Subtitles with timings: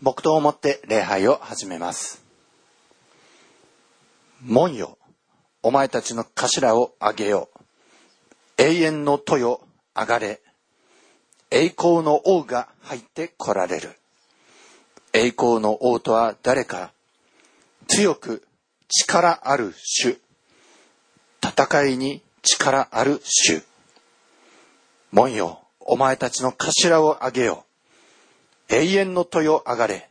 [0.00, 2.22] 黙祷をもって礼拝を始めます。
[4.40, 4.96] 門よ、
[5.62, 7.48] お前たちの頭を上げよ。
[8.58, 9.60] 永遠の戸よ、
[9.96, 10.40] 上がれ。
[11.50, 13.98] 栄光の王が入って来られる。
[15.12, 16.92] 栄光の王とは誰か
[17.88, 18.46] 強く
[18.88, 20.20] 力ある主。
[21.42, 23.62] 戦いに力ある主。
[25.10, 27.64] 門よ、お前たちの頭を上げよ。
[28.70, 30.10] 永遠の戸よ上がれ。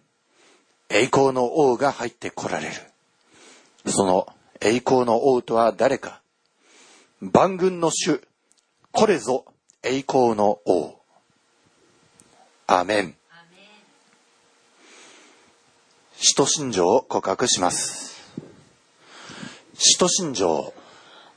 [0.89, 2.74] 栄光の王が入って来られる。
[3.92, 4.28] その
[4.61, 6.21] 栄光の王とは誰か
[7.21, 8.21] 万軍の主。
[8.92, 9.46] これぞ
[9.83, 11.00] 栄光の王。
[12.68, 13.16] アメン。
[16.16, 18.21] 使徒信条を告白します。
[19.75, 20.74] 使徒信条。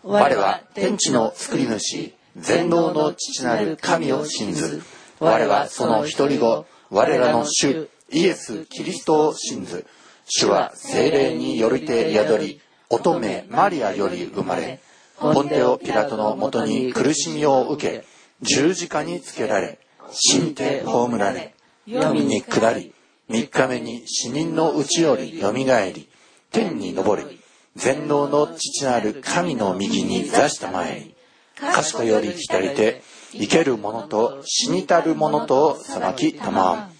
[0.02, 4.82] 我は天地の作り主、全能の父なる神を信ず。
[5.18, 9.86] 我はその一人子、我らの主、イエス・キリストを信ず。
[10.26, 14.80] 主は精霊によりて宿り、乙女マリアより生まれ、
[15.16, 18.04] ポンテオ・ピラトのもとに苦しみを受け、
[18.42, 19.78] 十字架につけられ、
[20.10, 21.54] 死にて葬られ、
[21.86, 22.92] 闇に下り、
[23.28, 26.08] 三日目に死人のうちより蘇り、
[26.50, 27.40] 天に昇り、
[27.76, 31.14] 全能の父なる神の右に座した前に、
[31.54, 32.99] 賢より来りて、
[33.32, 36.92] 生ける者と死にたる者とを裁きたまわん。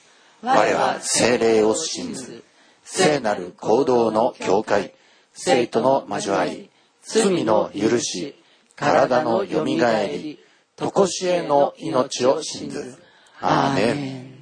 [0.43, 2.45] 我は精霊を信ず。
[2.85, 4.95] 聖なる行動の境界、
[5.33, 6.71] 生徒の交わり、
[7.03, 8.35] 罪の許し、
[8.75, 10.41] 体のよみがえり、
[10.77, 12.99] とこしえの命を信ず。
[13.41, 14.41] アーメン。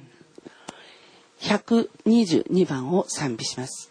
[1.41, 3.88] 122番を賛美します。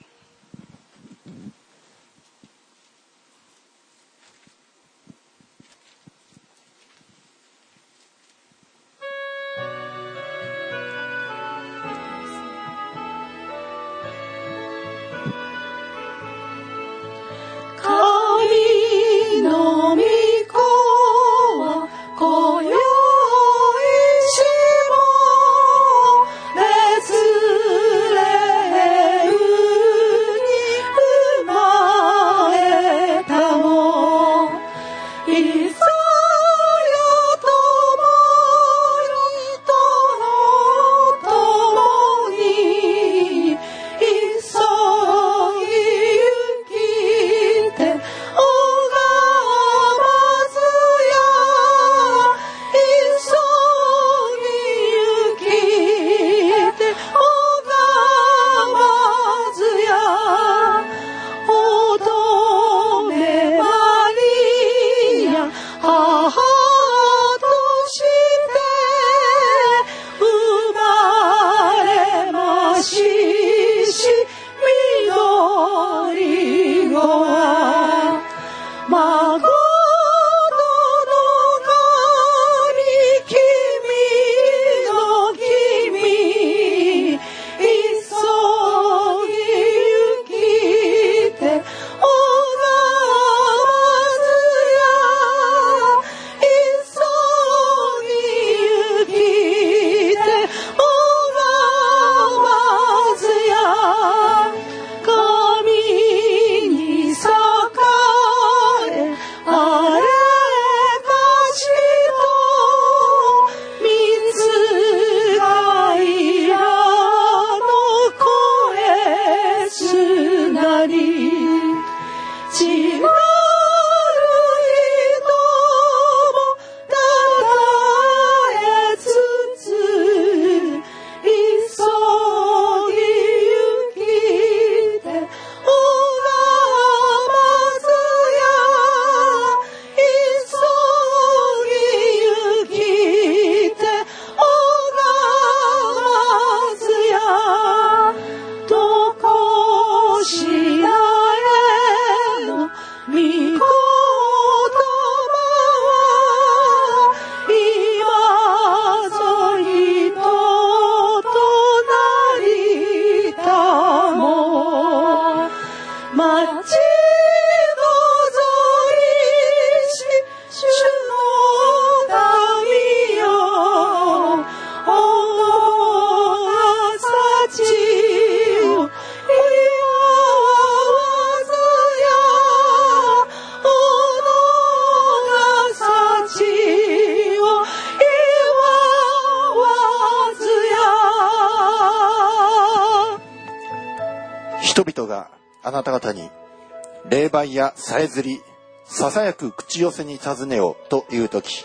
[197.58, 198.40] やさえずり
[198.84, 201.64] ささやく口寄せに尋ねようという時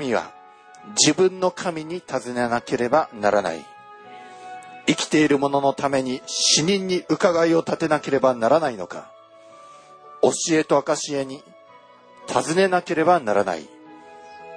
[0.00, 0.32] 民は
[0.98, 3.64] 自分の神に尋ねなければならない。
[4.86, 9.10] 生きている者のために死人に伺いを立てなければならないのか。
[10.22, 11.42] 教えと証えに
[12.28, 13.68] 尋ねなければならない。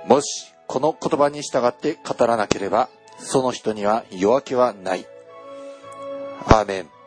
[0.07, 5.05] もしこの言葉に従って語らなければその人には夜明けはない。
[6.45, 6.98] アーメン。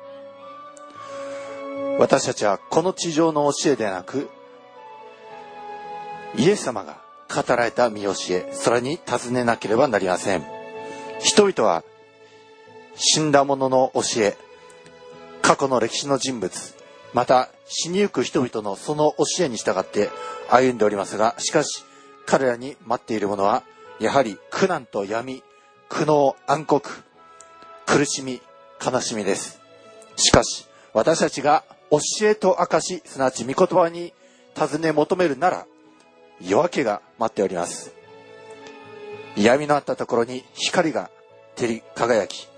[1.99, 4.29] 私たちはこの地上の教えではなく
[6.37, 6.99] イエス様が
[7.29, 10.45] 語られた見教えそれに尋ねなければなりません。
[11.21, 11.85] 人々は
[12.95, 14.37] 死んだ者の教え
[15.41, 16.75] 過去の歴史の人物
[17.15, 20.11] また死にゆく人々のその教えに従って
[20.51, 21.85] 歩んでおりますがしかし
[22.27, 23.63] 彼らに待っているものは
[24.01, 25.43] やはり苦難と闇
[25.89, 26.81] 苦悩暗黒
[27.87, 28.41] 苦しみ
[28.85, 29.61] 悲しみです。
[30.17, 34.13] しかし私たちが教えと証すなわち御言葉に
[34.55, 35.67] 尋ね求めるなら
[36.41, 37.93] 夜明けが待っております。
[39.37, 41.11] 闇のあったところに光が
[41.57, 42.49] 照り輝き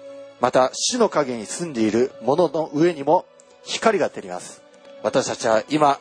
[0.40, 3.24] また死の影に住んでいる者のの上にも
[3.62, 4.62] 光が照ります。
[5.02, 6.00] 私たちは今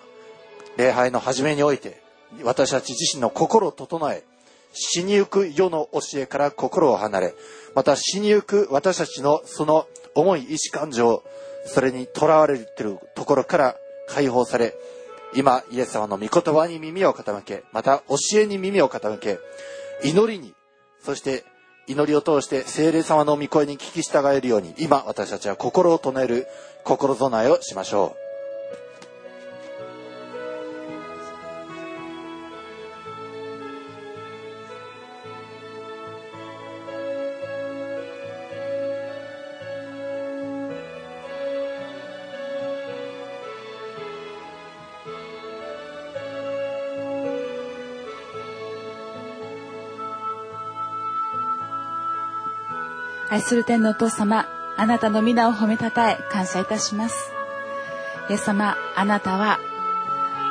[0.77, 2.01] 礼拝の初めにおいて
[2.43, 4.23] 私たち自身の心を整え
[4.73, 7.33] 死にゆく世の教えから心を離れ
[7.75, 11.23] また死にゆく私たちのその重い意志感情
[11.65, 13.75] それにとらわれているところから
[14.07, 14.73] 解放され
[15.35, 19.39] 今イエス様の御言葉に耳を傾けまた教えに耳を傾け
[20.03, 20.53] 祈りに
[21.01, 21.43] そして
[21.87, 26.47] 祈りを通して聖霊様の御声に聞き従えるように今私たちは心を唱える
[26.83, 28.22] 心備えをしましょう。
[53.43, 57.31] する天のお父様、あなたの皆を褒めたたえ感謝いたします。
[58.29, 59.59] イエス様、あなたは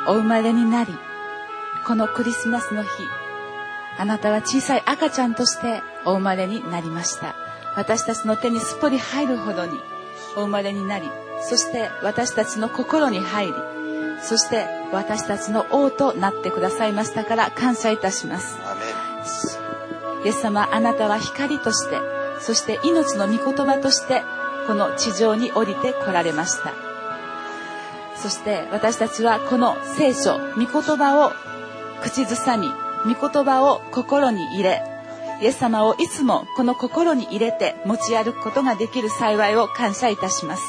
[0.07, 0.95] お生まれになり、
[1.85, 2.89] このクリスマスの日、
[3.97, 7.35] あなたは小さい赤ちゃんとしてお生まれになりました。
[7.75, 9.79] 私たちの手にすっぽり入るほどに
[10.37, 11.09] お生まれになり、
[11.41, 13.53] そして私たちの心に入り、
[14.21, 18.57] そして私たちの王となってくださいましたから感謝いたします。
[20.23, 22.12] イエス様、あなたは光として、
[22.45, 24.21] そして命の御言葉として、
[24.67, 26.73] この地上に降りて来られました。
[28.17, 31.31] そして私たちはこの聖書、御言葉を
[32.01, 32.69] 口ずさみ、
[33.05, 34.83] 御言葉を心に入れ、
[35.41, 40.63] イエス様をいつもこの心に入れて持ち歩くことができる幸いを感謝いたします。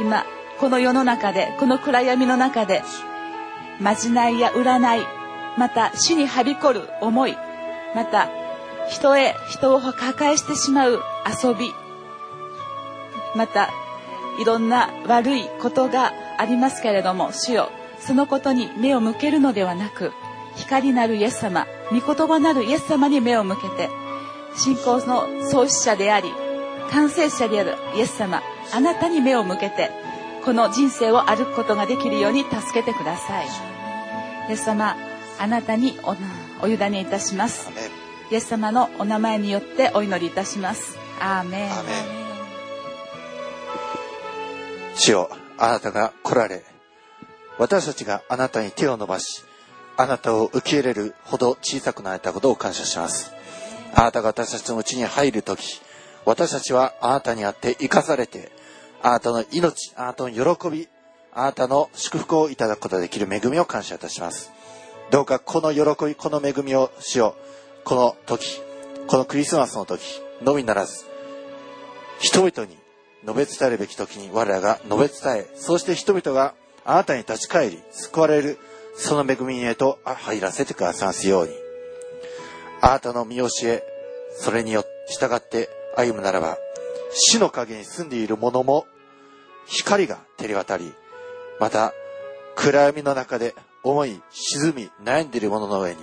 [0.00, 0.24] 今、
[0.58, 2.82] この世の中で、この暗闇の中で、
[3.80, 5.06] まじないや占い、
[5.58, 7.36] また死にはびこる思い、
[7.94, 8.28] また
[8.88, 11.00] 人へ人を破壊してしまう
[11.42, 11.72] 遊び。
[13.34, 13.70] また
[14.40, 20.12] いろんな悪いことがありますけれども主よそのことに目を向けるのではなく
[20.56, 23.90] 光なるイエス様御言葉なるイエス様に目を向けて
[24.56, 26.30] 信仰の創始者であり
[26.90, 29.90] 完成者であるイエス様あなたに目を向けて
[30.44, 33.46] この人生を歩くことができるように助けてください。
[34.48, 34.96] イエス様
[35.40, 36.14] あなたにお
[36.64, 37.68] お委ねいたします。
[38.30, 40.98] イエス様のお名前によってお祈りいたします。
[41.20, 41.70] アーメン。
[41.70, 42.26] ーメン
[44.96, 46.64] 主よあなたが来られ
[47.58, 49.44] 私たちがあなたに手を伸ばし
[49.96, 53.32] あなたを受け入れるほど小さくなれたことを感謝します
[53.94, 55.80] あなたが私たちのうちに入る時
[56.24, 58.50] 私たちはあなたにあって生かされて
[59.02, 60.88] あなたの命あなたの喜び
[61.32, 64.50] あなたの祝福をいただくことができる恵みを感謝いたします
[65.10, 67.56] どうかこの喜びこの恵みをしよう
[67.86, 68.60] この時
[69.06, 71.04] このクリスマスの時のみならず
[72.18, 72.76] 人々に
[73.24, 78.58] 述べ伝えるべき時に我らが述べ伝えそして人々があなたに立ち返り救われる
[78.96, 81.52] その恵みへと入らせてくださいますように。
[82.80, 83.84] あなたの見教え
[84.36, 86.58] それによって従って歩むならば
[87.12, 88.84] 死の影に住んでいる者も
[89.66, 90.92] 光が照り渡り
[91.60, 91.92] また
[92.56, 96.00] 暗闇の中で思い沈み悩んでいる者の上に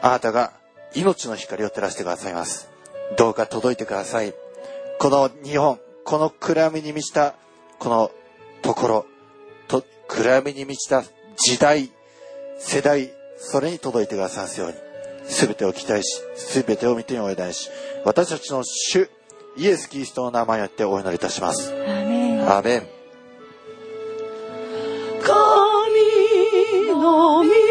[0.00, 0.52] あなたが
[0.96, 2.70] 命の光を照らしてくださいます。
[3.18, 4.34] どうか届いてください。
[4.98, 7.34] この日本この暗闇に満ちた
[7.78, 8.10] この
[8.62, 9.06] ところ
[9.68, 11.04] と暗闇に満ちた
[11.36, 11.92] 時代
[12.58, 14.74] 世代それに届いてくださいますように。
[15.28, 16.22] 全てを期待し
[16.64, 17.68] 全てを見てにおいだし
[18.04, 19.10] 私たちの主
[19.56, 21.72] イエス・キリストの名前によってお祈りいたします。
[21.72, 22.48] アーメン。
[22.48, 22.86] アーメン。
[25.22, 27.65] 神の御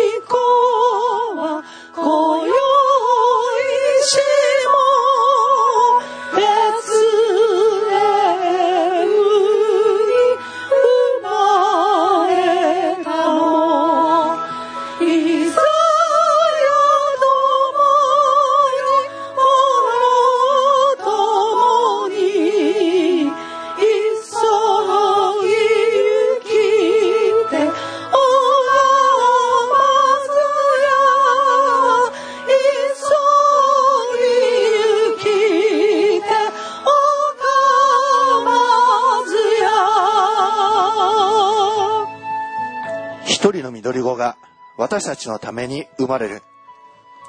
[44.95, 46.41] 私たちのために生まれる。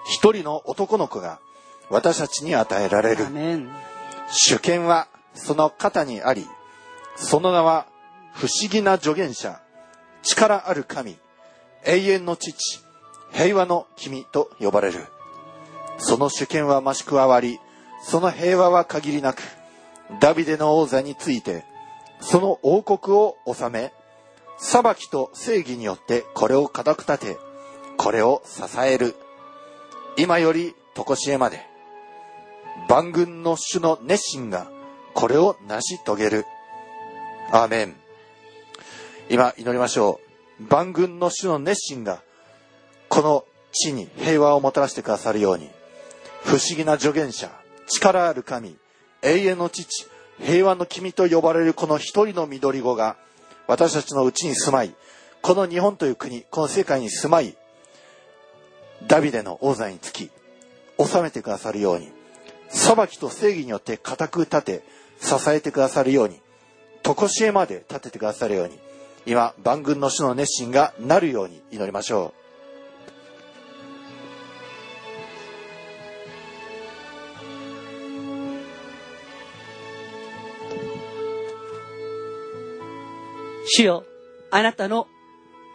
[0.04, 1.40] 一人の男の子が
[1.90, 3.26] 私たちに与えられる
[4.30, 6.46] 主権はその肩にあり、
[7.16, 7.88] その名は
[8.34, 9.60] 不思議な助言者、
[10.22, 11.18] 力ある神、
[11.84, 12.54] 永遠の父、
[13.32, 15.00] 平和の君と呼ばれる。
[15.98, 17.58] その主権は増し加わり、
[18.00, 19.42] その平和は限りなく、
[20.20, 21.64] ダビデの王座について、
[22.20, 23.92] その王国を治め、
[24.56, 27.45] 裁きと正義によってこれを固く立て、
[27.96, 29.14] これを支える。
[30.16, 31.66] 今より常しえまで。
[32.88, 34.68] 万軍の主の熱心が
[35.14, 36.44] これを成し遂げる。
[37.52, 37.96] アーメン。
[39.28, 40.20] 今祈りましょ
[40.60, 40.64] う。
[40.68, 42.22] 万軍の主の熱心が
[43.08, 45.68] この地に平和をもたらしてくださるように、
[46.44, 47.50] 不思議な助言者、
[47.86, 48.76] 力ある神、
[49.22, 50.06] 永遠の父、
[50.40, 53.16] 平和の君と呼ばれるこの一人の緑子が
[53.66, 54.94] 私たちのうちに住まい、
[55.42, 57.56] この日本という国、この世界に住まい、
[59.06, 60.30] ダビデの王座につき、
[60.98, 62.10] 治めてくださるように、
[62.68, 64.82] 裁きと正義によって固く立て、
[65.20, 66.40] 支えてくださるように、
[67.02, 68.78] 常しえまで立ててくださるように、
[69.26, 72.46] 今、万軍の主の熱心がなるように祈りましょう。
[83.68, 84.04] 主よ
[84.52, 85.08] あなたの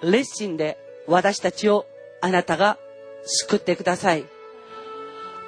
[0.02, 1.86] 熱心で私たちを
[2.22, 2.78] あなたが
[3.26, 4.26] 救ってください。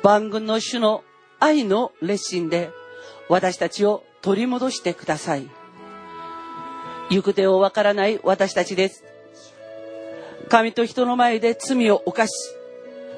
[0.03, 1.03] 万軍の主の
[1.39, 2.71] 愛の熱心で
[3.29, 5.49] 私たちを取り戻してください。
[7.09, 9.03] 行く手をわからない私たちです。
[10.49, 12.31] 神と人の前で罪を犯し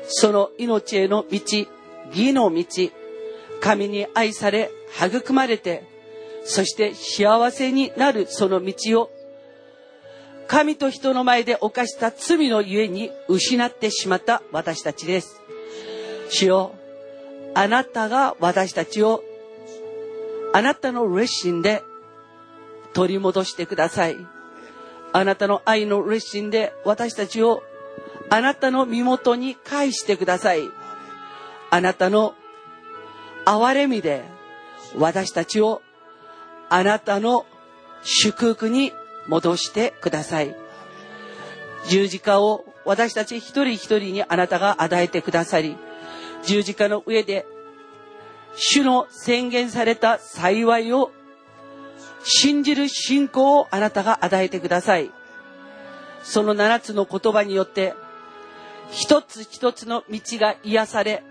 [0.07, 1.39] その命への道
[2.09, 2.65] 義の道
[3.61, 4.71] 神に愛され
[5.05, 5.83] 育まれて
[6.43, 9.09] そして幸せになるその道を
[10.47, 15.41] 神と人の前で犯した罪のゆえに失ってしまった私たちです。
[16.29, 16.75] 主よ、
[17.53, 19.23] あなたが私たちを
[20.53, 21.83] あなたの熱心で
[22.93, 24.17] 取り戻してください。
[25.13, 27.63] あなたの愛の熱心で私たちを
[28.29, 30.69] あなたの身元に返してください。
[31.71, 32.35] あなたの
[33.45, 34.23] 憐れみで
[34.97, 35.81] 私たちを
[36.69, 37.45] あなたの
[38.03, 38.91] 祝福に
[39.27, 40.55] 戻してください。
[41.87, 45.77] 十字架を私たち一人一人にあなたが与えてくださり、
[46.43, 47.45] 十字架の上で
[48.55, 51.11] 主の宣言された幸いを
[52.23, 55.11] 信じる信仰をあなたが与えてください。
[56.23, 57.93] その七つの言葉によって、
[58.91, 61.23] 一つ一つの道が癒され、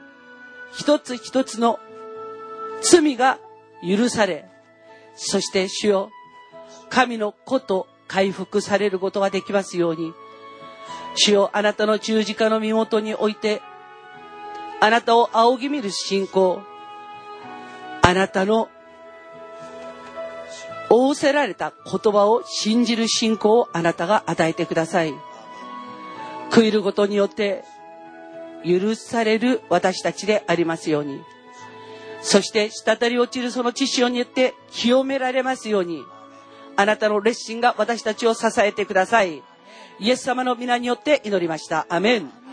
[0.73, 1.81] 一つ一つの
[2.83, 3.39] 罪が
[3.87, 4.49] 許され、
[5.17, 6.11] そして主よ、
[6.95, 10.15] 神の子と回復されることができますように、
[11.17, 13.63] 主よあなたの十字架の身元において、
[14.81, 16.63] あなたを仰ぎ見る信仰、
[18.01, 18.69] あなたの
[20.89, 25.15] 仰せられた言葉を信じる信仰をあなたが与えてください。
[26.53, 27.65] 悔いることによって
[28.65, 31.21] 許される私たちでありますように。
[32.23, 36.05] そして滴り落ちるその知識によって清められますように。
[36.77, 39.43] あなたの熱心が私たちを支えてください。
[40.01, 41.87] イエス様の皆によって祈りました。
[41.89, 42.44] アメン。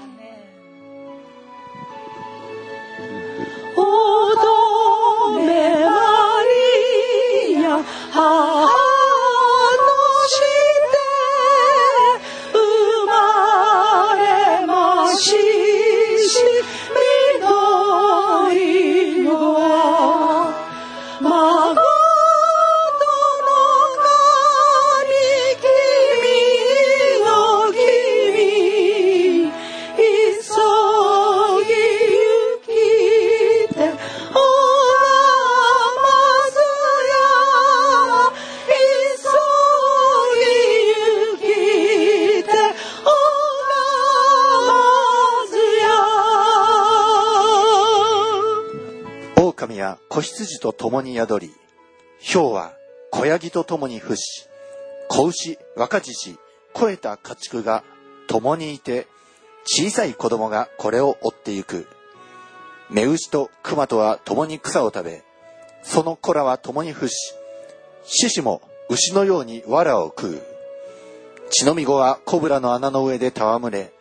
[50.82, 51.54] 共に宿り、
[52.34, 52.74] 豹は
[53.12, 54.48] 子ヤギと共に伏し、
[55.10, 56.40] 子牛、若獅子、
[56.74, 57.84] 肥えた家畜が
[58.26, 59.06] 共にいて、
[59.64, 61.86] 小さい子供がこれを追ってゆく。
[62.90, 65.24] 目牛と熊とは共に草を食べ、
[65.84, 67.36] その子らは共に伏し、
[68.04, 70.42] 獅子も牛のように藁を食う。
[71.52, 73.94] 血のみ子はコブラの穴の上で戯れ、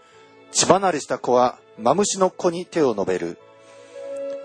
[0.51, 3.37] 血離れした子はマムシの子に手を伸べる。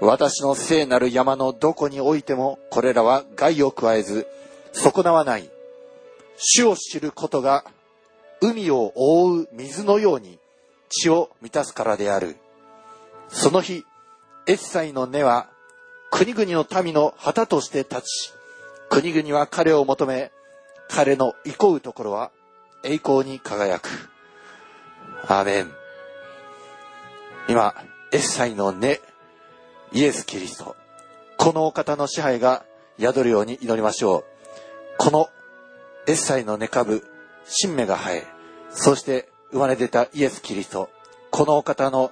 [0.01, 4.27] 私の聖なる山のどこにおいてもこれらは害を加えず、
[4.73, 5.49] 損なわない。
[6.37, 7.63] 主を知ることが
[8.41, 10.37] 海を覆う水のように
[10.89, 12.35] 血を満たすからである。
[13.29, 13.85] その日、
[14.47, 15.47] エッサイの根は
[16.11, 18.33] 国々の民の旗として立ち、
[18.89, 20.31] 国々は彼を求め、
[20.89, 22.31] 彼の憩うところは
[22.83, 23.89] 栄光に輝く。
[25.27, 25.71] アーメン。
[27.49, 27.73] 今、
[28.11, 29.01] エッサイの根、
[29.95, 30.75] イエス・キリスト。
[31.37, 32.65] このお方の支配が
[32.99, 34.23] 宿るように祈りましょう。
[34.97, 35.29] この
[36.05, 37.07] エッサイの根株、
[37.45, 38.27] 新芽が生え、
[38.71, 40.89] そして生まれ出たイエス・キリスト。
[41.31, 42.11] このお方の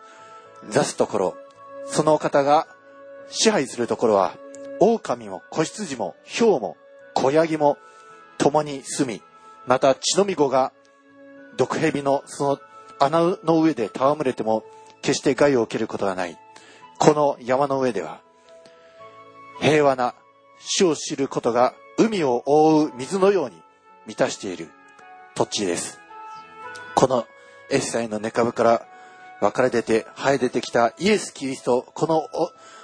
[0.69, 1.37] 座すところ、
[1.85, 2.69] そのお方が
[3.27, 4.37] 支配するところは、
[4.79, 6.77] 狼も子羊も豹も
[7.13, 7.77] 子ヤギも
[8.37, 9.21] 共に住み、
[9.65, 10.71] また血のみ子が
[11.57, 12.59] 毒蛇のその
[12.99, 14.63] 穴の上で戯れても
[15.01, 16.37] 決して害を受けることがない。
[16.99, 18.21] この山の上では
[19.59, 20.15] 平和な
[20.59, 23.61] 死を知ることが海を覆う水のように
[24.05, 24.69] 満たしている
[25.35, 25.99] 土地です。
[26.95, 27.25] この
[27.69, 28.85] エッサイの根株から
[29.39, 32.27] 分かれ出て生え出てきたイエス・キリスト、この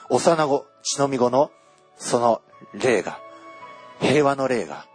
[0.10, 1.52] 幼子、血のみ子の
[1.98, 2.42] その
[2.74, 3.20] 霊が、
[4.00, 4.86] 平和の霊が、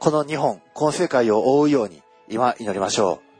[0.00, 3.33] この日本、この世界を覆うように今祈りましょう。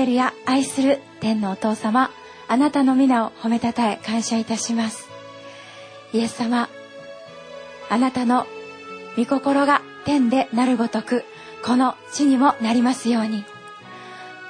[0.00, 2.10] レルヤ愛する天のお父様
[2.48, 5.10] あなたの皆を褒めたたえ感謝いたします。
[6.14, 6.70] イエス様
[7.90, 8.46] あなたの
[9.18, 11.24] 御心が天でなるごとく
[11.62, 13.44] この地にもなりますように。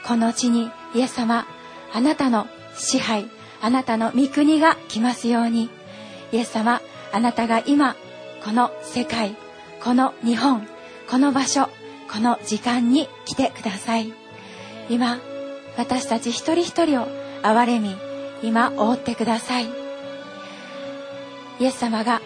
[0.06, 1.46] この地にイエス様
[1.92, 3.28] あなたの支配
[3.60, 5.68] あなたの御国が来ますように。
[6.30, 6.80] イエス様
[7.12, 7.96] あなたが今
[8.44, 9.34] この世界
[9.82, 10.64] この日本
[11.10, 11.68] この場所
[12.08, 14.12] この時間に来てください。
[14.88, 15.18] 今
[15.76, 17.06] 私たち一人一人を
[17.42, 17.96] 憐れみ
[18.42, 19.66] 今覆ってください。
[21.58, 22.22] イエス様が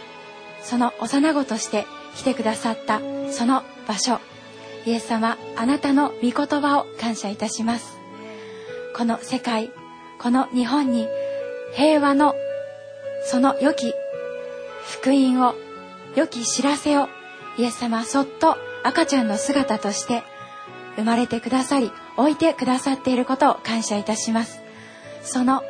[0.62, 4.20] その幼子として来てくださったその場所
[4.86, 7.98] イエス様あなたの御言葉を感謝いたします。
[8.96, 9.72] この世界
[10.20, 11.08] この日本に
[11.74, 12.34] 平和の
[13.24, 13.92] その良き
[14.86, 15.54] 福音を
[16.14, 17.08] 良き知らせを
[17.58, 20.22] イエス様そっと赤ちゃんの姿として
[20.96, 24.60] 生まれてくださり置いてくださっていることを感謝いたします。
[25.22, 25.62] その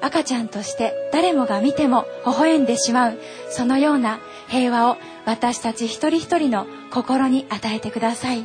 [0.00, 3.18] 赤ちゃんとして誰もが見ても微笑んでしまう
[3.50, 8.44] そのような平和を私たち一人一人の心に与えてください。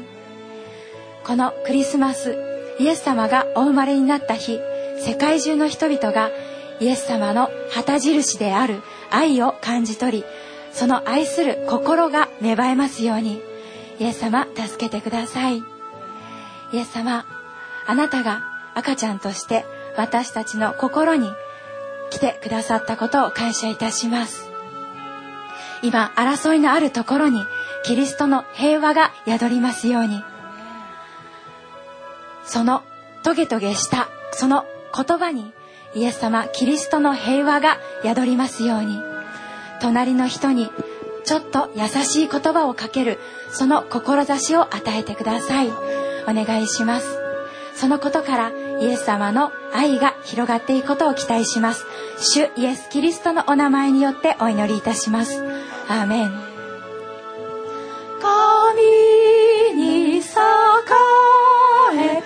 [1.24, 2.36] このクリスマス
[2.80, 4.60] イエス様がお生まれになった日
[5.00, 6.32] 世界中の人々が
[6.80, 10.24] イエス様の旗印である愛を感じ取り
[10.74, 13.40] その愛する心が芽生えますように
[14.00, 15.73] イエス様助けてください。
[16.74, 17.24] イエス様
[17.86, 18.42] あなたが
[18.74, 19.64] 赤ちゃんとして
[19.96, 21.30] 私たちの心に
[22.10, 24.50] 来てくださったことを感謝いたします。
[25.84, 27.40] 今争いのあるところに
[27.86, 30.24] キリストの平和が宿りますように。
[32.46, 32.82] その
[33.24, 35.54] トゲトゲしたその言葉に
[35.94, 39.00] イエス様キリストの平和が宿りますように。
[39.80, 40.72] 隣の人に
[41.26, 43.20] ちょっと優しい言葉をかける
[43.52, 46.03] その志を与えてください。
[46.28, 47.20] お願いします。
[47.76, 51.86] そのことからイエス様の愛が広がっていくことを期待します。
[52.20, 55.44] 主イエス・キリストのお名前によってお祈りいたします。
[55.90, 56.32] アーメン。
[58.22, 58.82] 神
[59.76, 60.22] に栄
[61.96, 62.24] え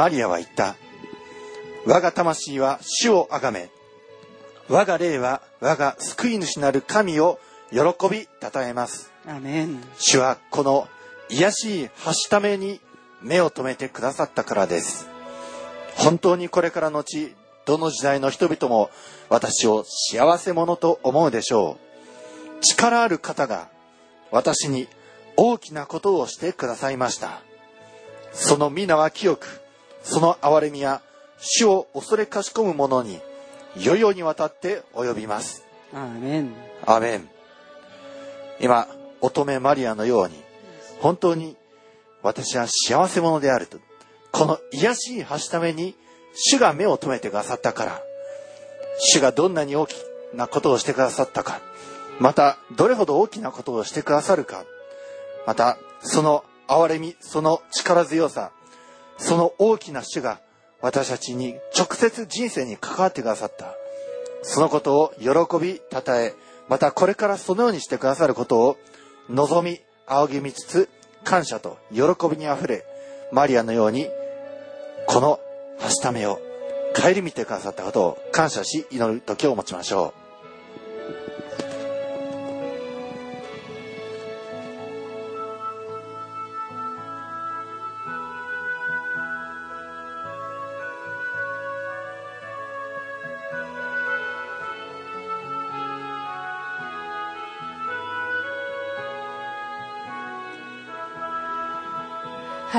[0.00, 0.76] マリアは言った。
[1.84, 3.68] 我が魂は主をあがめ、
[4.70, 7.38] 我が霊は我が救い主なる神を
[7.70, 9.12] 喜び称えます。
[9.26, 9.78] アーメン。
[9.98, 10.88] 主はこの
[11.28, 12.80] 癒しいはしために
[13.20, 15.06] 目を留めてくださったからです。
[15.96, 17.34] 本当にこれからのち、
[17.66, 18.88] どの時代の人々も
[19.28, 21.76] 私を幸せ者と思うでしょ
[22.58, 22.60] う。
[22.62, 23.68] 力ある方が
[24.30, 24.88] 私に
[25.36, 27.42] 大きなことをしてくださいました。
[28.32, 29.60] その皆は清く、
[30.02, 31.02] その憐れみは
[31.38, 33.20] 主を恐れかしこむ者に、
[33.76, 35.64] 世々にわたって及びます。
[35.92, 36.54] アーメン。
[36.86, 37.28] アーメン。
[38.60, 38.88] 今、
[39.20, 40.34] 乙女マリアのように、
[41.00, 41.56] 本当に
[42.22, 43.78] 私は幸せ者であると、
[44.32, 45.96] この癒しいはしために
[46.34, 48.02] 主が目を留めてくださったから、
[48.98, 49.94] 主がどんなに大き
[50.34, 51.60] なことをしてくださったか、
[52.18, 54.64] またどれほど大きなことをしてくださるか、
[55.46, 58.52] またその憐れみ、その力強さ、
[59.20, 60.40] その大きな主が
[60.80, 63.74] 私たちに直接人生に関わってくださった。
[64.42, 65.28] そのことを喜
[65.60, 66.34] び、称え、
[66.68, 68.76] またこれからそのようにしてくださることを
[69.28, 70.88] 望み、仰ぎ見つつ、
[71.22, 72.84] 感謝と喜びにあふれ、
[73.30, 74.08] マリアのように、
[75.06, 75.38] この
[75.78, 76.40] はしためを
[76.96, 80.29] 顧みてくださったことを感謝し、祈る時を持ちましょう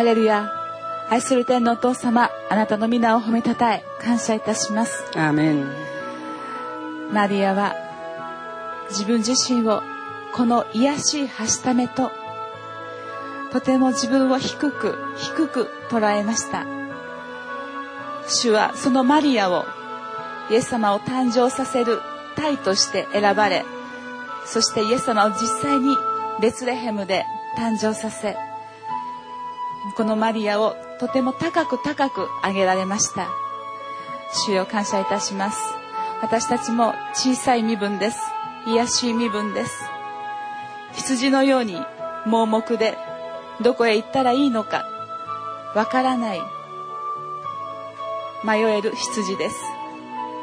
[0.01, 0.51] ハレルヤ。
[1.11, 5.03] 愛する天のお父様、あなたの皆を褒めたたえ、感謝いたします。
[5.13, 5.67] アーメン。
[7.13, 7.75] マリアは、
[8.89, 9.83] 自分自身を、
[10.33, 12.11] この癒しいはしためと、
[13.51, 16.65] とても自分を低く、低く捉えました。
[18.27, 19.65] 主はそのマリアを、
[20.49, 21.99] イエス様を誕生させる
[22.35, 23.65] 体として選ばれ、
[24.47, 25.95] そしてイエス様を実際に
[26.41, 27.23] ベツレヘムで
[27.55, 28.35] 誕生させ、
[29.91, 33.30] このマリアをとても高く高く上げられました。
[34.45, 35.60] 主よ感謝いたします。
[36.21, 38.19] 私たちも小さい身分です。
[38.67, 39.84] 癒しい身分です。
[40.93, 41.82] 羊のように
[42.25, 42.97] 盲目で
[43.62, 44.86] どこへ行ったらいいのか
[45.73, 46.41] わからない
[48.43, 49.56] 迷える羊です。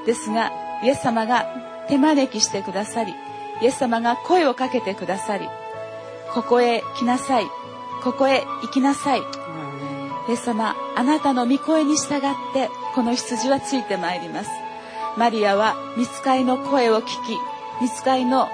[0.07, 1.47] ですが、イエス様が
[1.89, 3.15] 手招きしてくださり、
[3.61, 5.49] イエス様が声をかけてくださり、
[6.33, 7.47] ここへ来なさい。
[8.05, 9.23] ここへ行きなさい。
[10.29, 12.21] イエス様、あなたの御声に従っ
[12.53, 14.51] て、この羊はついてまいります。
[15.17, 17.11] マリアは、見つかいの声を聞き、
[17.81, 18.49] 見つかいの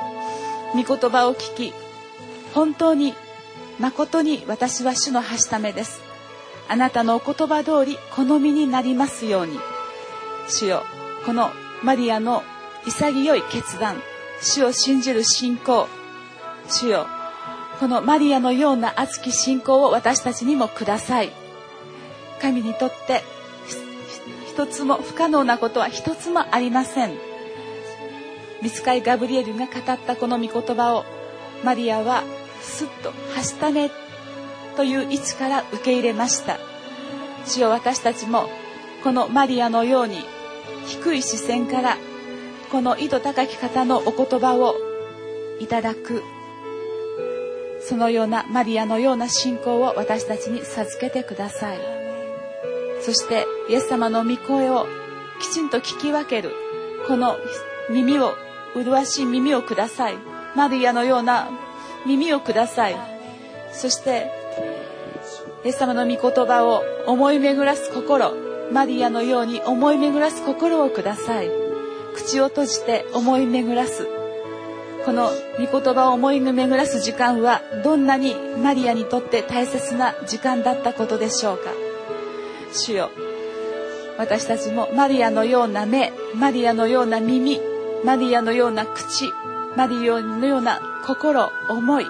[0.75, 1.75] 御言葉を聞き、
[2.55, 3.15] 本当に、
[3.81, 6.01] 誠に私は主のはしためです。
[6.69, 9.59] あなたのお言葉通り、好みになりますように。
[10.49, 10.85] 主よ、
[11.27, 11.51] この
[11.83, 12.45] マリアの
[12.87, 14.01] 潔い決断、
[14.41, 15.89] 主を信じる信仰、
[16.69, 17.09] 主よ、
[17.81, 21.44] このマリアのような熱き信仰を私たちにもください。
[22.41, 23.23] 神にとって
[24.49, 27.13] 一つも不可能なことは一つもありません。
[28.63, 31.05] 見つかいガブリエルが語ったこの御言葉を
[31.65, 32.23] マリアは
[32.63, 33.91] すっとはしため
[34.77, 36.59] という位置から受け入れました。
[37.47, 38.49] 主よ私たちも
[39.03, 40.25] このマリアのように
[40.87, 41.99] 低い視線から
[42.71, 44.75] この意図高き方のお言葉を
[45.61, 46.23] いただく
[47.81, 51.94] そのようなマリアのような信仰を私たちに授けてください
[53.05, 54.87] そしてイエス様の御声を
[55.39, 56.53] きちんと聞き分ける。
[57.07, 57.37] この
[57.91, 58.33] 耳を
[58.75, 60.17] 麗しい耳をください。
[60.57, 61.51] マリアのような
[62.07, 62.97] 耳をください。
[63.73, 64.31] そして
[65.67, 68.33] イエス様の御言葉を思い巡らす心。
[68.73, 71.51] マリアのように思い巡らす心をください。
[72.15, 74.09] 口を閉じて思い巡らす。
[75.05, 81.84] この御言葉を思い巡らす時間はどんなにマリアにとって大切な時間だったことでしょうか。
[82.75, 83.11] 主よ。
[84.19, 87.61] 私たちもマリアのような目マリアのような耳
[88.05, 89.33] マリアのような口
[89.77, 92.07] マリアのような心思い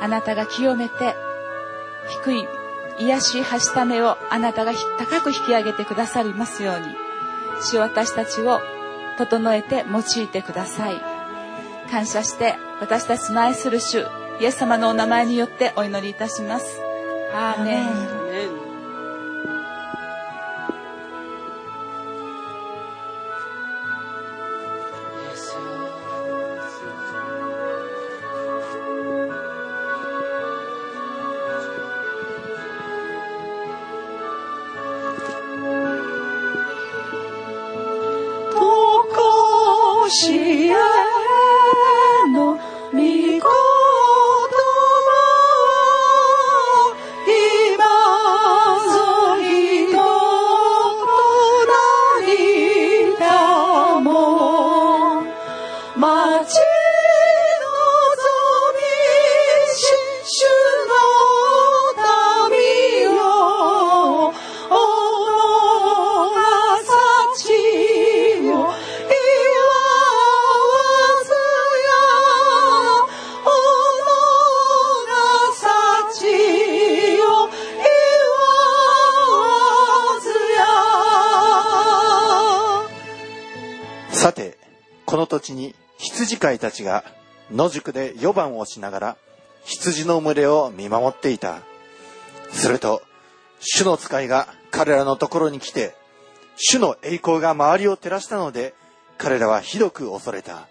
[0.00, 1.14] あなたが清めて
[2.24, 2.48] 低い
[2.98, 7.10] 癒しいはしためをあなたが高く引き上げてくださりますように。
[7.62, 8.60] 主私たちを
[9.18, 11.00] 整えて用いてください。
[11.90, 14.04] 感謝して私たちの愛する主
[14.40, 16.80] イエス様のお名前によってお祈りいたします。
[17.32, 18.19] アーメン。
[86.60, 87.04] たちが
[87.50, 89.16] 野宿で夜番をしながら
[89.64, 91.62] 羊の群れを見守っていた。
[92.50, 93.02] すると、
[93.60, 95.94] 主の使いが彼らのところに来て、
[96.56, 98.74] 主の栄光が周りを照らしたので、
[99.18, 100.66] 彼らはひどく恐れた。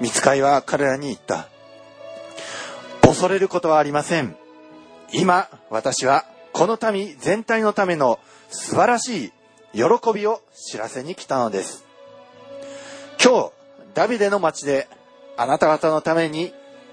[0.00, 1.48] 見つかいは彼らに言った。
[3.02, 4.36] 恐れることはありません。
[5.12, 8.18] 今、私はこの民全体のための
[8.50, 9.32] 素晴らしい
[9.72, 9.82] 喜
[10.14, 11.84] びを知らせに来たのです。
[13.22, 13.52] 今日、
[13.98, 14.86] ダビデの町で
[15.36, 16.52] あなた方のために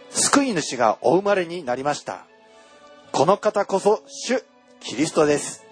[0.10, 2.26] 救い主がお生まれになりました。
[3.12, 4.44] この方こそ主
[4.80, 5.64] キリストです。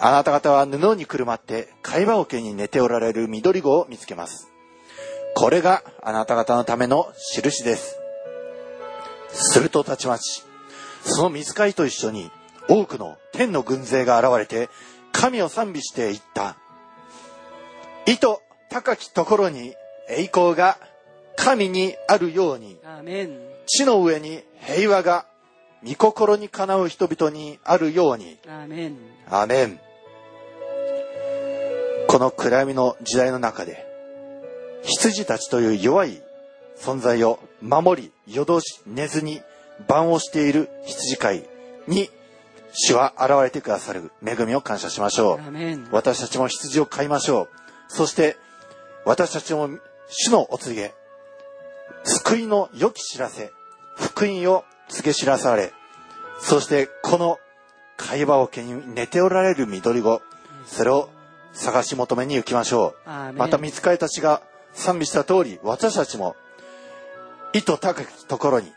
[0.00, 4.48] あなた方は布にくるまって貝羽桶に寝ておられる緑子を見つけます。
[5.36, 7.96] これがあなた方のための印です。
[9.30, 10.42] するとたちまち、
[11.04, 12.32] その水飼いと一緒に
[12.68, 14.70] 多くの天の軍勢が現れて
[15.12, 16.56] 神を賛美していった。
[18.06, 18.26] 意図
[18.68, 19.76] 高きところに
[20.08, 20.78] 栄光が
[21.36, 22.78] 神にあるように、
[23.66, 25.26] 地の上に平和が
[25.84, 28.38] 御心にかなう人々にあるように。
[28.46, 28.96] アーメン
[29.28, 29.80] アーメン。
[32.08, 33.84] この暗闇の時代の中で、
[34.82, 36.22] 羊たちという弱い
[36.78, 39.40] 存在を守り、夜通し寝ずに
[39.88, 41.48] 番をしている羊飼い
[41.88, 42.10] に、
[42.72, 45.40] 主は現れてくださる恵みを感謝しましょう。
[45.90, 47.48] 私たちも羊を飼いましょう。
[47.88, 48.36] そして、
[49.04, 49.68] 私たちも
[50.08, 50.94] 主のお告げ、
[52.04, 53.52] 救いの良き知らせ、
[53.96, 55.72] 福音を告げ知らされ、
[56.40, 57.38] そしてこの
[57.96, 60.22] 会話桶に寝ておられる緑子、
[60.66, 61.08] それを
[61.52, 63.32] 探し求めに行きましょう。
[63.34, 64.42] また見つかりたちが
[64.74, 66.36] 賛美した通り、私たちも、
[67.52, 68.72] 意図高きところに、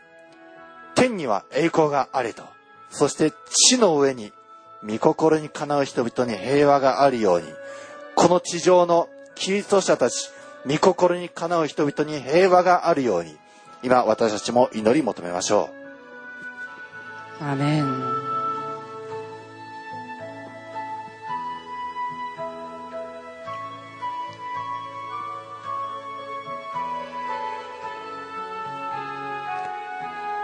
[0.94, 2.42] 天には栄光があれと、
[2.90, 3.32] そして
[3.68, 4.32] 地の上に、
[4.82, 7.46] 御心にかなう人々に平和があるように、
[8.16, 10.30] この地上のキリスト者たち、
[10.66, 13.36] 御心にかなう人々に平和があるように、
[13.82, 15.70] 今私たちも祈り求めましょ
[17.40, 17.44] う。
[17.44, 18.30] アメン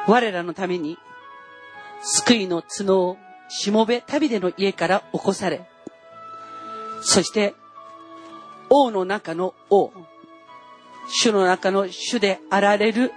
[0.09, 0.99] 我らのために
[2.01, 5.69] 救いの角をしもべ旅での家から起こされ
[7.03, 7.55] そして
[8.79, 9.91] 王の中の王。
[11.09, 13.13] 主の中の主であられる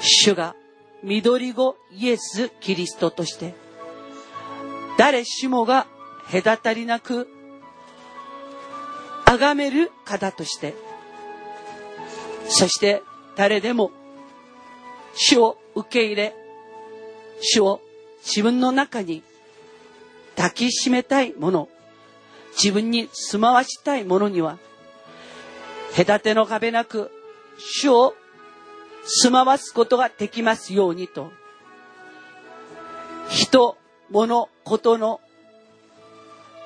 [0.00, 0.54] 主が
[1.02, 3.54] 緑子イエス・キリストとして
[4.98, 5.86] 誰しもが
[6.30, 7.26] 隔たりなく
[9.26, 10.74] 崇める方として
[12.48, 13.02] そして
[13.36, 13.90] 誰でも
[15.14, 16.34] 主を受け入れ
[17.40, 17.80] 主を
[18.24, 19.22] 自分の中に
[20.36, 21.68] 抱きしめたいもの
[22.52, 24.58] 自分に住まわしたいものには
[25.96, 27.10] 隔ての壁なく
[27.58, 28.14] 主を
[29.04, 31.30] 住まわすことができますようにと。
[33.30, 33.76] 人
[34.10, 35.20] 物ことの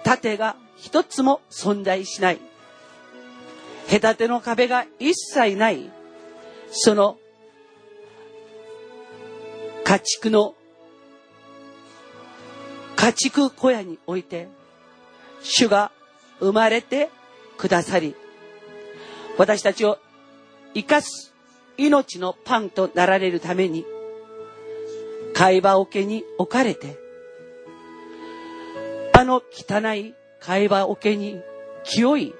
[0.02, 2.40] 盾が一つも存在しない。
[3.90, 5.90] 隔ての壁が一切ない。
[6.70, 7.18] その
[9.84, 10.54] 家畜の
[12.96, 14.48] 家畜小屋において
[15.44, 15.92] 主が
[16.40, 17.10] 生まれて
[17.56, 18.16] くださり
[19.38, 19.98] 私たちを
[20.74, 21.32] 生かす
[21.76, 23.84] 命のパンとなられるために
[25.34, 26.98] 貝羽桶に置かれて
[29.12, 31.40] あの汚い貝羽桶に
[31.84, 32.34] 清い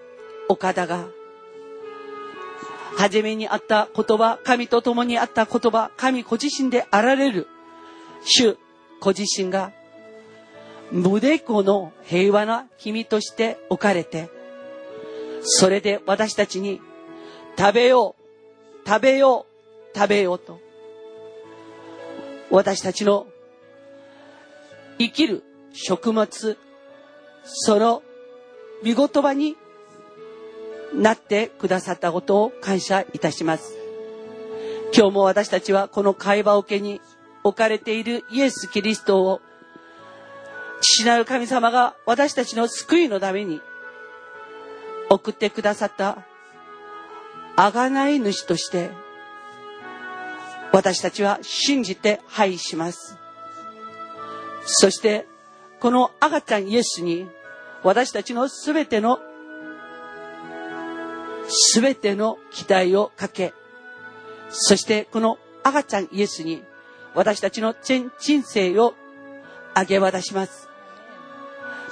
[0.49, 1.07] 岡田が
[2.97, 7.49] 初めにあった言葉神と共にあった言葉神ご自身であられる
[8.25, 8.57] 主
[9.01, 9.73] ご自身が
[10.93, 14.31] 無でこの平和な君として置かれて
[15.43, 16.81] それで私たちに
[17.59, 20.61] 食べよう食べよう食べようと
[22.51, 23.27] 私たちの
[24.99, 25.43] 生きる
[25.73, 26.59] 食物
[27.45, 28.03] その
[28.83, 29.57] 見言葉に
[30.95, 33.75] なってくださったことを感謝いたします。
[34.97, 37.01] 今日も私たちはこの会話桶に
[37.43, 39.41] 置かれているイエス・キリストを
[40.87, 43.63] 父なる神様が私たちの救いのために
[45.09, 46.19] 送ってくださった
[47.57, 48.91] 贖い主として
[50.73, 53.17] 私たちは信じて拝します。
[54.67, 55.27] そして
[55.81, 57.29] この赤ちゃんイエスに
[57.83, 59.19] 私たちのすべての
[61.49, 63.55] すべての期待をかけ
[64.51, 66.63] そしてこの赤ちゃんイエスに
[67.15, 68.95] 私たちの全人生を
[69.75, 70.74] あげ渡します。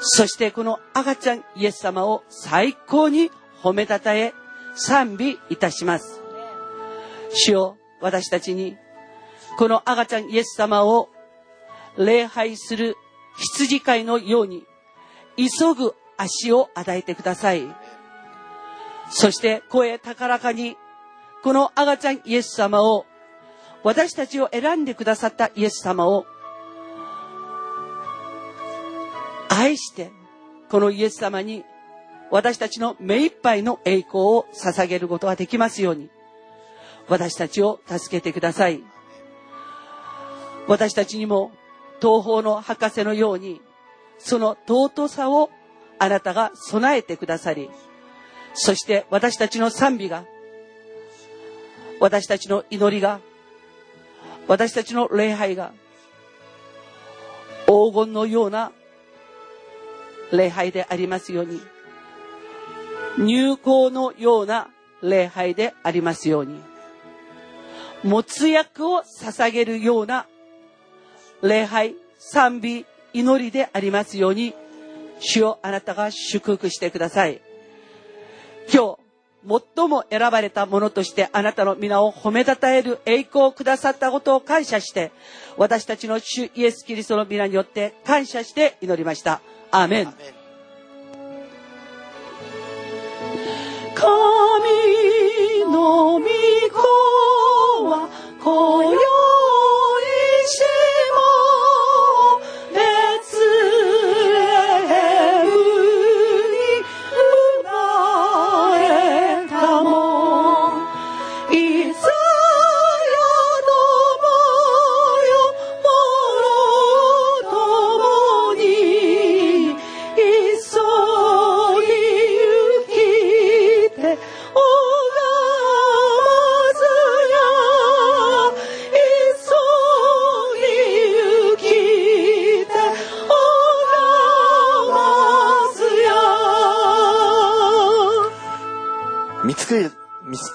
[0.05, 3.31] そしてこの赤ちゃんイエス様を最高に
[3.62, 4.35] 褒めたたえ
[4.75, 6.21] 賛美いたします。
[7.31, 8.77] 主よ私たちに
[9.59, 11.09] この赤ちゃんイエス様を
[11.97, 12.97] 礼拝する
[13.37, 14.65] 羊飼いのように
[15.37, 17.62] 急ぐ足を与えてください。
[19.09, 20.77] そして声高らかに
[21.45, 23.07] この赤ちゃんイエス様を
[23.85, 26.27] 私たちを選んでくださったイエス様を
[29.62, 30.11] 愛して
[30.70, 31.64] このイエス様に
[32.31, 36.11] 私たちの目いっぱいの栄光を捧げることができますように
[37.09, 38.83] 私たちを助けてください。
[40.66, 41.51] 私たちにも
[42.01, 43.61] 東方の博士のように
[44.18, 45.51] その尊さを
[45.98, 47.68] あなたが備えてくださり
[48.55, 50.25] そして私たちの賛美が
[52.01, 53.20] 私たちの祈りが
[54.48, 55.72] 私たちの礼拝が
[57.66, 58.72] 黄金のような
[60.33, 61.61] 礼拝でありますように。
[63.18, 64.68] 入港のような
[65.03, 66.61] 礼拝でありますように。
[68.05, 70.27] 没薬を捧げるような
[71.42, 74.55] 礼拝賛美祈りでありますように。
[75.21, 77.40] 主をあなたが祝福してください。
[78.73, 79.03] 今日
[79.77, 85.11] 最も選ばれたものとしてあなたの皆を褒めたたえる栄光をくださったことを感謝して
[85.57, 89.40] 私たちの主イエス・キリストの皆によって感謝して祈りました。
[89.75, 90.15] アメン。
[93.95, 94.05] 神
[95.73, 96.27] の御
[96.71, 96.77] 子
[97.89, 98.07] は
[98.45, 99.32] 今宵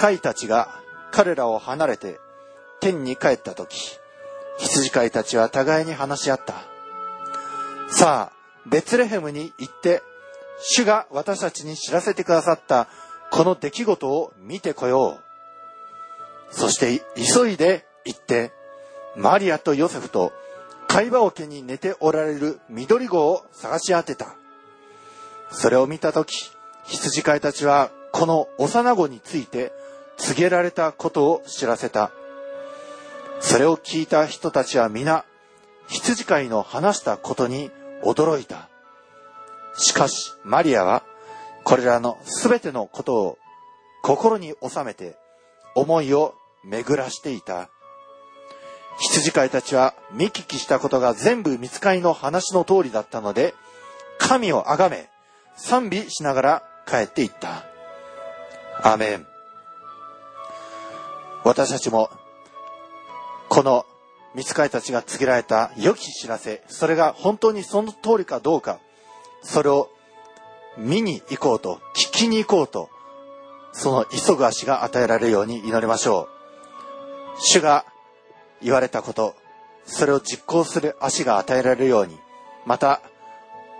[0.07, 0.69] 飼いたちが
[1.11, 2.19] 彼らを離れて
[2.79, 3.99] 天に帰った時、
[4.57, 6.53] 羊飼いたちは互いに話し合った。
[7.89, 10.01] さあ、ベツレヘムに行って、
[10.61, 12.87] 主が私たちに知らせてくださった
[13.31, 16.55] この出来事を見てこよう。
[16.55, 18.53] そして急いで行って、
[19.17, 20.31] マリアとヨセフと
[20.87, 24.35] 会話桶に寝ておられる緑子を探し当てた。
[25.51, 26.51] それを見たとき、
[26.85, 29.73] 羊飼いたちはこの幼子について
[30.17, 32.11] 告げられたことを知らせた。
[33.39, 35.25] それを聞いた人たちは皆、
[35.87, 37.71] 羊飼いの話したことに
[38.03, 38.69] 驚いた。
[39.77, 41.03] しかし、マリアは、
[41.63, 43.37] これらのすべてのことを
[44.01, 45.15] 心に収めて、
[45.75, 47.69] 思いを巡らしていた。
[48.99, 53.53] 羊飼いたちは見聞きしたことが全部見つかりの話の通りだったので、
[54.17, 55.09] 神をあがめ、
[55.55, 57.65] 賛美しながら帰っていった。
[58.83, 59.36] アメン。
[61.43, 62.09] 私たちも、
[63.49, 63.85] この
[64.35, 68.79] 見つかりたちが告げられた良き知らせ、それが本当にその通りかどうか、
[69.41, 69.89] それを
[70.77, 72.89] 見に行こうと、聞きに行こうと、
[73.71, 76.37] その急ぐ足が与えられるように祈りましょう。
[77.39, 77.85] 主が
[78.61, 79.35] 言われたこと、
[79.85, 82.17] それを実行する足が与えられるように、
[82.65, 83.01] また、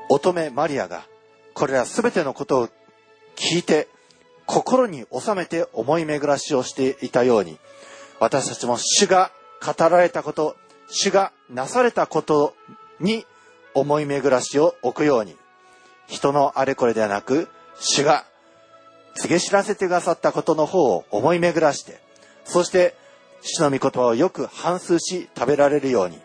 [0.09, 1.05] 乙女マリアが、
[1.53, 2.69] これらすべてのことを
[3.35, 3.87] 聞いて、
[4.47, 7.59] 心に収めて思い巡らしをしていたように、
[8.19, 9.31] 私たちも主が
[9.63, 10.55] 語られたこと、
[10.89, 12.55] 主がなされたこと
[12.99, 13.25] に
[13.75, 15.35] 思い巡らしを置くように、
[16.07, 18.25] 人のあれこれではなく、主が
[19.15, 21.99] 告げ知らせてくださったことの方を思い巡らして、
[22.45, 22.95] そして
[23.41, 26.19] 主の御言葉をよく反数し食べられるように、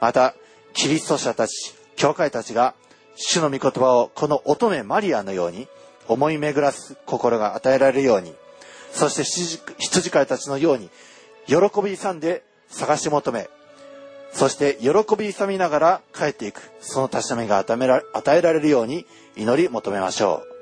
[0.00, 0.34] また、
[0.72, 2.74] キリスト者たち、教会たちが
[3.16, 5.68] 主の御言葉をこの乙女マリアのように
[6.08, 8.34] 思い巡らす心が与えられるように、
[8.92, 9.24] そして
[9.78, 10.90] 羊飼いたちのように、
[11.46, 13.48] 喜び勇んで探し求め、
[14.32, 20.56] そして喜び勇みながら帰っていく、その確かめが与えら与えられるように祈り求めましょう。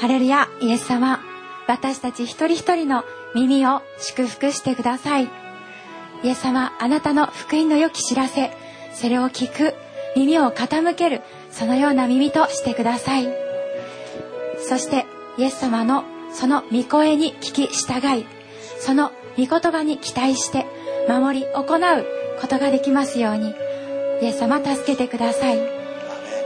[0.00, 1.20] ハレルヤ、イエス様、
[1.68, 3.04] 私たち一人一人の
[3.36, 5.30] 耳を祝福してください。
[6.24, 8.50] イエス様、あなたの福音の良き知らせ、
[8.94, 9.74] それを聞く、
[10.16, 13.28] 耳を傾ける、そのような耳としてください。
[14.58, 15.06] そして、
[15.38, 18.26] イエス様のその御声に聞き従い、
[18.78, 20.66] その御言葉に期待して、
[21.08, 22.06] 守り行う
[22.40, 23.54] ことができますように、
[24.20, 25.58] イエス様助けてください。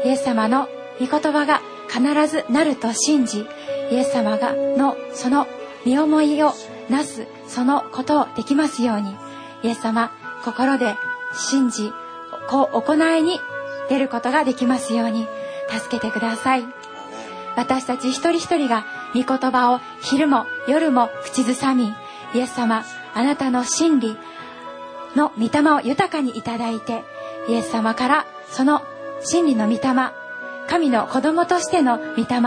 [0.04, 0.68] イエス様の
[1.00, 3.46] 御言葉が必ずなると信じ
[3.90, 5.46] イエス様がのその
[5.84, 6.52] 身思いを
[6.90, 9.14] なすそのことをできますように
[9.62, 10.12] イエス様
[10.44, 10.94] 心で
[11.34, 11.90] 信じ
[12.48, 13.40] こう行いに
[13.88, 15.26] 出ることができますように
[15.68, 16.64] 助けてください。
[17.56, 18.84] 私たち一人一人が
[19.14, 21.92] 御言葉を昼も夜も口ずさみ
[22.34, 22.84] イエス様
[23.14, 24.16] あなたの真理
[25.16, 27.02] の御霊を豊かにいただいて
[27.48, 28.82] イエス様からその
[29.22, 29.80] 真理の御霊
[30.68, 32.40] 神の子供としての御霊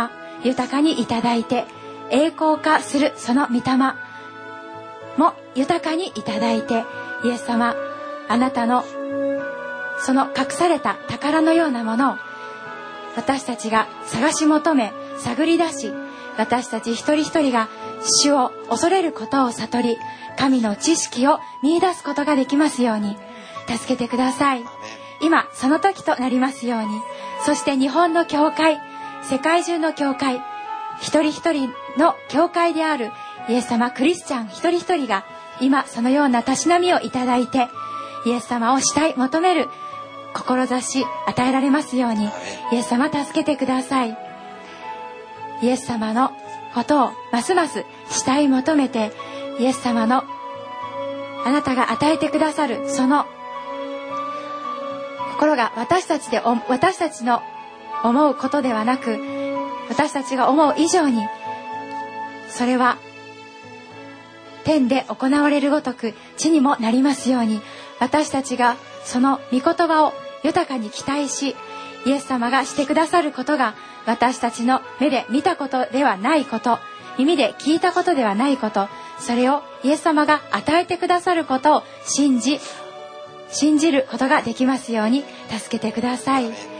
[0.43, 1.65] 豊かにいただいて
[2.11, 3.77] 栄光化するその御霊
[5.17, 6.83] も豊かにいただいて
[7.23, 7.75] イエス様
[8.27, 8.83] あなたの
[10.01, 12.17] その隠された宝のようなものを
[13.15, 15.91] 私たちが探し求め探り出し
[16.37, 17.67] 私たち一人一人が
[18.01, 19.97] 主を恐れることを悟り
[20.37, 23.17] 神の知識を見出すことができますように
[23.67, 24.63] 助けてください。
[25.21, 26.87] 今その時となりますように
[27.45, 28.79] そして日本の教会
[29.23, 30.41] 世界中の教会
[31.01, 33.11] 一人一人の教会である
[33.49, 35.25] イエス様クリスチャン一人一人が
[35.61, 37.67] 今そのようなたしなみをいただいて
[38.25, 39.67] イエス様をしたい求める
[40.43, 42.29] 志与えられますように。
[42.71, 44.17] イエス様助けてください。
[45.61, 46.31] イエス様の
[46.73, 49.11] ことをますますしたい求めて
[49.59, 50.23] イエス様の
[51.45, 53.25] あなたが与えてくださるその
[55.33, 57.41] 心が私たちで私たちの
[58.03, 59.17] 思うことではなく
[59.89, 61.21] 私たちが思う以上に
[62.49, 62.97] それは
[64.63, 67.61] 天で行われるごとく地にもなりますように
[67.99, 70.13] 私たちがその御言葉を
[70.43, 71.55] 豊かに期待し
[72.05, 73.75] イエス様がしてくださることが
[74.05, 76.79] 私たちの目で見たことではないこと
[77.17, 78.87] 耳で聞いたことではないこと
[79.19, 82.59] それをイエス様が与えてくださることを信じ
[83.51, 86.79] 信じることができますように助けてください。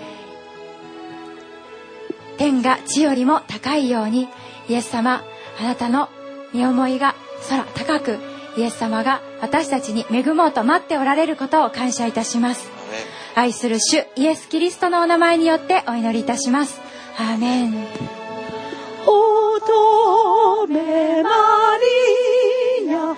[2.37, 4.29] 天が地よりも高いように
[4.69, 5.23] イエス様
[5.59, 6.07] あなたの
[6.53, 7.15] 身思いが
[7.49, 8.17] 空高く
[8.55, 12.78] イエス様が私たちに恵もうと待っておられることを感謝いたします。
[13.35, 16.79] 愛する主イエス・キリストのお名前によってお祈りいたします。
[17.17, 17.87] アーメン。
[19.05, 19.71] 乙
[20.67, 21.29] 女マ
[22.85, 23.15] リア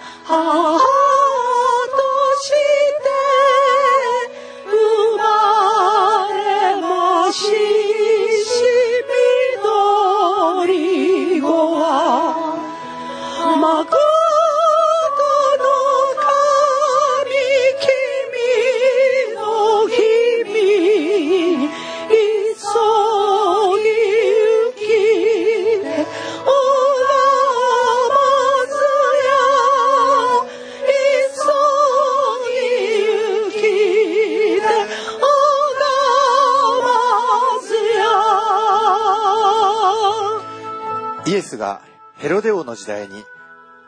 [41.41, 41.81] イエスが
[42.17, 43.23] ヘロデ王の時代に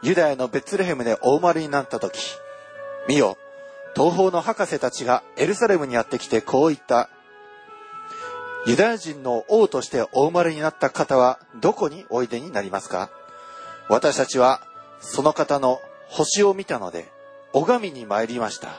[0.02, 2.36] ユダヤのベツレヘムでお生まれになった時、
[3.08, 3.38] 見よ、
[3.96, 7.12] 東方の博士たちがエルサレムにやってきてこう言った。
[8.66, 13.12] ユダヤ人の王としてお生まれになった方はどこにおいでになりますか？
[13.88, 14.66] 私たちは
[15.00, 17.12] その方の星を見たので
[17.54, 18.70] 拝みに参りました。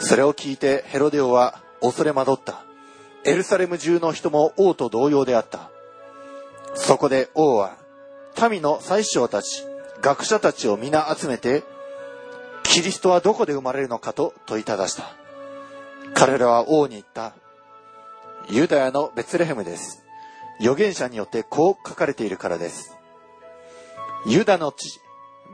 [0.00, 2.64] それを聞いてヘロデ王は恐れ惑った。
[3.24, 5.70] エルサレム中の人も王と同様であった。
[6.74, 7.76] そこで王は
[8.50, 9.64] 民の宰相たち、
[10.00, 11.62] 学者たちを皆集めて、
[12.62, 15.14] キリストはどこで生まれるのかと問いただした。
[16.14, 17.34] 彼らは王に言った。
[18.48, 20.02] ユダヤのベツレヘムです。
[20.60, 22.96] 預言者によってこう書かれているからです。
[24.26, 25.00] ユダの地、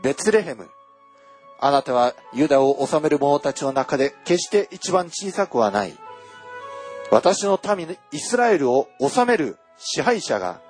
[0.02, 0.68] ベツレヘム。
[1.58, 5.96] あなたはユダを治める者たちの中で決して一番小さくはない。
[7.10, 10.60] 私の民イスラエルを治める支配者が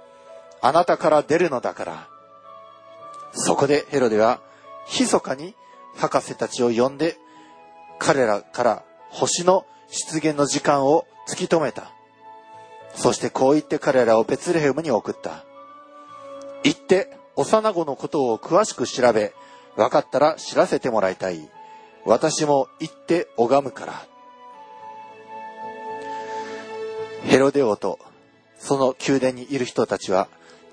[0.67, 2.09] あなたから出るのだから。
[3.31, 4.41] そこでヘロデは、
[4.99, 5.55] 密かに
[5.95, 7.17] 博士たちを呼んで、
[8.01, 11.93] 彼らから星の出現の時間を突き止めた。
[12.97, 15.45] そしてこう言って彼らをベツレヘムに送った。
[16.65, 19.35] 行って幼子のことを詳しく調べ、
[19.77, 21.49] 分かったら知らせてもらいたい。
[22.05, 24.05] 私も行って拝むから。
[27.23, 28.01] ヘロデオと
[28.59, 30.27] その宮殿にいる人たちは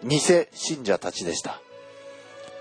[0.04, 1.62] 偽信者たちでした。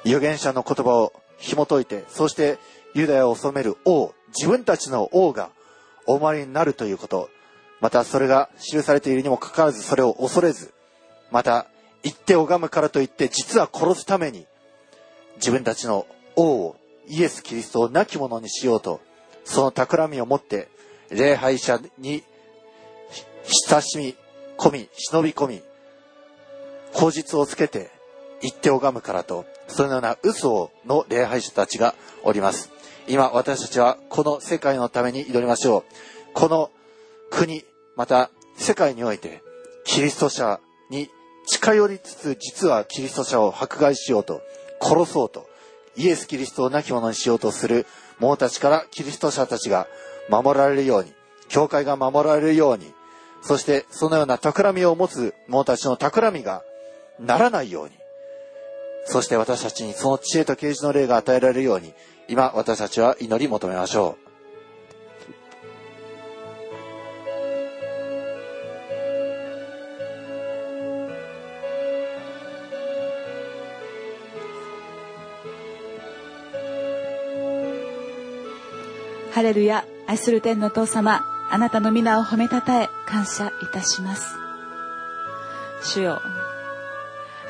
[0.05, 2.59] 預言者の言葉を紐解いて、そして
[2.95, 5.51] ユダヤを治める王、自分たちの王が
[6.07, 7.31] お生まれになるということ、
[7.81, 10.73] またそれが記されているにもかかわらずそれを恐れず、
[11.31, 11.67] また
[12.03, 14.47] 言って拝むからといって実は殺すために
[15.37, 16.77] 自分たちの王を
[17.09, 19.01] イエス・キリストを亡き者にしようと、
[19.45, 20.69] その企みを持って
[21.11, 22.23] 礼拝者に
[23.69, 24.15] 親しみ
[24.57, 25.63] 込み、忍び込み、
[26.95, 27.91] 口実をつけて
[28.41, 32.71] 言って拝むからと、そのような嘘の礼拝者たちがおります。
[33.09, 35.85] 今私たちはこの世界のために祈りましょう。
[36.35, 36.71] この
[37.31, 37.65] 国、
[37.97, 39.43] また世界において
[39.85, 41.09] キリスト者に
[41.47, 44.43] 近寄りつつ実はキリスト者を迫害しようと、
[44.81, 45.47] 殺そうと、
[45.97, 47.87] イエス・キリストを亡き者にしようとする
[48.19, 49.87] 者たちからキリスト者たちが
[50.31, 51.13] 守られるように、
[51.49, 52.93] 教会が守られるように、
[53.43, 56.63] そしてそのような企みを持つ者たちの企みが
[57.19, 57.93] ならないように、
[59.05, 61.93] そして私たちにその知恵と啓示の霊が与えられるように、
[62.29, 64.23] 今私たちは祈り求めましょう。
[79.33, 84.37] ハレルヤ、愛する天の父様、あなたの皆を褒めたたえ、感謝いたします。
[85.83, 86.21] 主よ、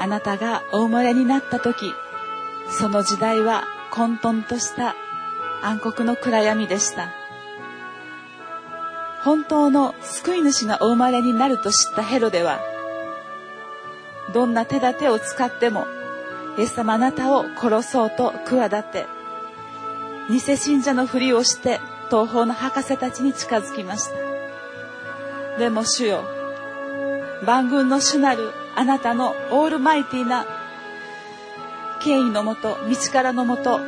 [0.03, 1.95] あなたがお生まれになった時、
[2.69, 4.97] その時代は混沌とした
[5.63, 7.09] 暗黒の暗闇でした。
[9.23, 12.59] 本当の救い主がお生まれになると知ったヘロデは、
[14.35, 15.87] どんな手立てを使っても、
[16.59, 19.07] イエス様あなたを殺そうと企て、
[20.29, 21.79] 偽信者のふりをして
[22.11, 26.25] 東方の博士たちに近づきましたでも主よ
[27.45, 30.47] 万軍の主なるあなたのオールマイティな
[32.03, 33.81] 権威のもと道からのもと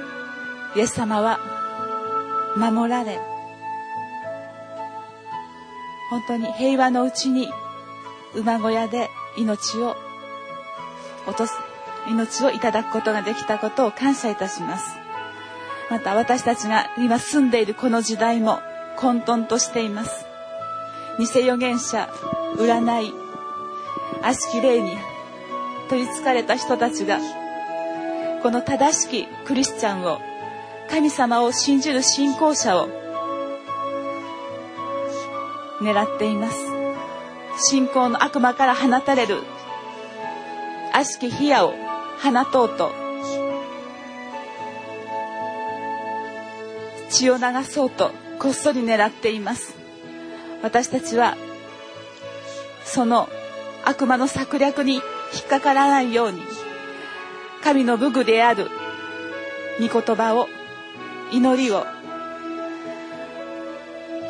[0.77, 1.39] イエス様は
[2.57, 3.19] 守られ
[6.11, 7.49] 本当に平和のうちに
[8.35, 9.97] 馬小屋で命を
[11.27, 11.55] 落とす
[12.09, 14.97] 命をいただくことができたことを感謝いたします。
[15.91, 18.61] また私たちが今住んでいるこの時代も
[18.97, 20.27] 混沌としています。
[21.19, 22.09] 偽預言者
[22.57, 23.24] 占い
[24.27, 24.97] 悪しき霊に
[25.91, 27.19] 取りつかれた人たちが
[28.43, 30.19] この正しきクリスチャンを
[30.91, 32.89] 神様を信じる信仰者を
[35.81, 36.59] 狙っています。
[37.69, 39.43] 信仰の悪魔から放たれる
[40.93, 41.75] 悪しき火矢を
[42.23, 42.93] 放とうと
[47.11, 49.77] 血を流そうとこっそり狙っています。
[50.63, 51.37] 私たちは
[52.85, 53.29] その
[53.85, 55.01] 悪魔の策略に引
[55.45, 56.43] っかからないように
[57.63, 58.69] 神の武具である
[59.81, 60.49] 御言葉を
[61.33, 61.87] 祈りを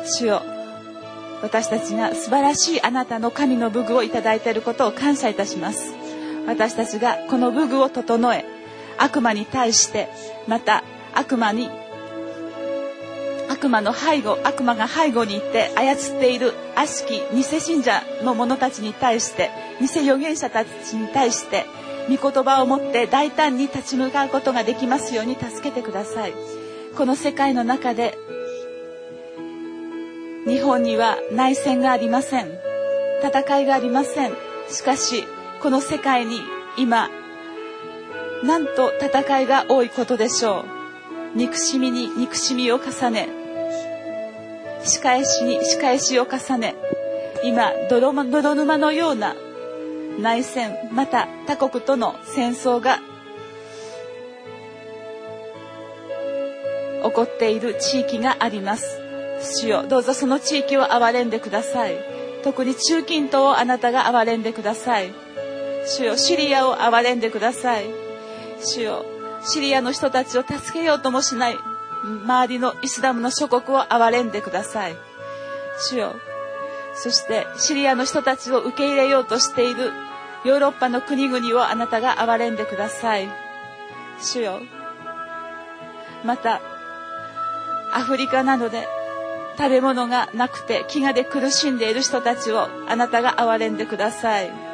[0.03, 0.41] 主よ
[1.41, 5.93] 私たちが素晴らしいあなたの神の武具をいただいていることを感謝いたします。
[6.47, 8.45] 私たちがこの武具を整え
[8.97, 10.07] 悪魔に対して
[10.47, 10.83] また
[11.13, 11.69] 悪魔に
[13.49, 21.65] 悪魔の背後悪魔が背後にいて操っている悪しき偽信者の者たちに対して偽預言者たちに対して
[22.09, 26.33] 御言葉を持って大胆に立ち向かうことができますように助けてください。
[26.95, 28.17] この世界の中で
[30.47, 32.51] 日本には内戦がありません。
[33.23, 34.33] 戦いがありません。
[34.69, 35.23] しかし
[35.61, 36.41] この世界に
[36.77, 37.09] 今
[38.43, 40.74] なんと戦いが多いことでしょう。
[41.35, 43.27] 憎しみに憎しみを重ね。
[44.85, 46.75] 仕返しに仕返しを重ね。
[47.43, 49.35] 今泥泥沼のような
[50.17, 52.99] 内戦また他国との戦争が
[57.03, 59.01] 起こっている地域があります。
[59.41, 61.97] 主よどうぞその地域を憐れんでください。
[62.43, 65.11] 特に中近東をあなたが憐れんでください。
[65.85, 67.85] 主よシリアを憐れんでください。
[68.63, 69.05] 主よ
[69.45, 71.57] シリアの人たちを助けようともしない
[72.03, 74.95] 周りのイスラムの諸国を憐れんでください。
[75.89, 76.15] 主よ
[76.93, 79.91] そしてシリアの人たちを受け入れようとしている
[80.45, 83.29] ヨーロッパの国々をあなたが憐れんでください。
[84.21, 84.61] 主よ
[86.23, 86.61] また
[87.93, 88.87] アフリカなどで
[89.57, 94.64] 食べ物がなくて飢餓で苦しんでいる人たちをあなたが憐れんでください。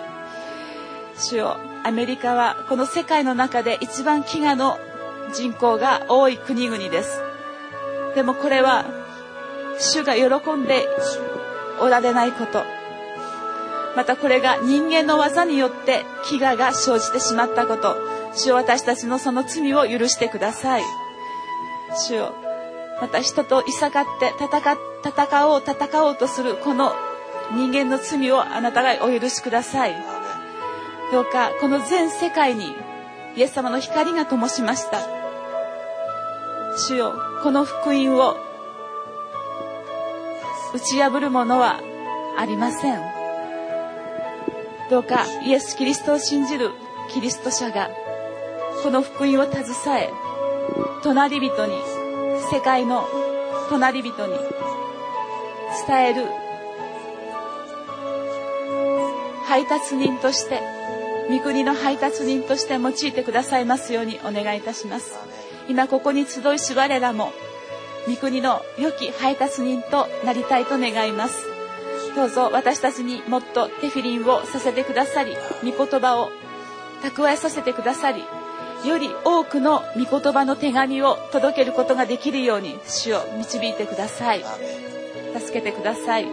[1.22, 1.58] 主よ。
[1.84, 4.80] アメリカはこの世界の中で一番飢餓の
[5.34, 7.22] 人口が多い国々です。
[8.16, 8.86] でもこれは
[9.80, 10.88] 主が喜んで
[11.80, 12.64] おられないこと。
[13.96, 17.96] またこれが人間の技によって飢餓が生じてしまったこと。
[18.34, 20.84] 主よ私たちのその罪を許してください。
[21.96, 22.34] 主よ
[23.02, 26.94] また人といさかって戦戦おう戦おうとするこの
[27.54, 30.21] 人間の罪をあなたがお許しください。
[31.12, 32.74] どうかこの全世界に
[33.36, 35.00] イエス様の光が灯しました。
[36.78, 38.38] 主よこの福音を
[40.74, 41.82] 打ち破るものは
[42.38, 43.02] ありません。
[44.90, 46.72] どうかイエス・キリストを信じる
[47.10, 47.90] キリスト者が
[48.84, 49.66] この福音を携
[50.00, 50.10] え
[51.04, 51.74] 隣人に
[52.52, 53.06] 世界の
[53.70, 54.34] 隣人に
[55.88, 56.26] 伝える
[59.46, 60.62] 配達人として
[61.32, 65.18] 御国の配達人として用いてくださいますようにお願いいたします。
[65.70, 67.32] 今ここに集いし我らも
[68.06, 71.46] 御国の良き配達人となりたいと願います。
[72.16, 76.30] どうぞ私たちにもっとテフィリンをさせてくださり御言葉を
[77.02, 78.22] 蓄えさせてくださり
[78.86, 84.44] より多くの御言葉の手紙を届けることができるように主を導いてください。
[85.40, 86.26] 助けてください。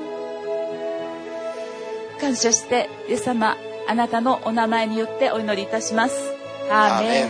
[2.20, 3.56] 感謝してイエス様
[3.90, 6.34] あなたのお名前によってお祈りいたします。
[6.70, 7.28] アーメン。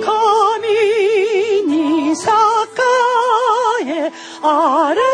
[0.00, 0.06] 神
[1.66, 2.14] に栄
[3.88, 5.13] えあれ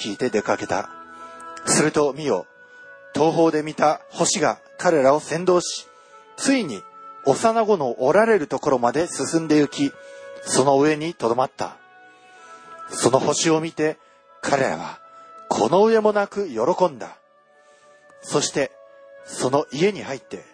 [0.00, 0.88] 聞いて出かけた。
[1.66, 2.46] すると見よ、
[3.14, 5.86] 東方で見た星が彼らを先導し、
[6.36, 6.82] ついに
[7.26, 9.92] 幼子のおられるところまで進んで行き、
[10.42, 11.76] その上にとどまった。
[12.88, 13.98] その星を見て
[14.40, 14.98] 彼らは
[15.48, 17.18] この上もなく喜んだ。
[18.22, 18.72] そして
[19.24, 20.44] その家に入って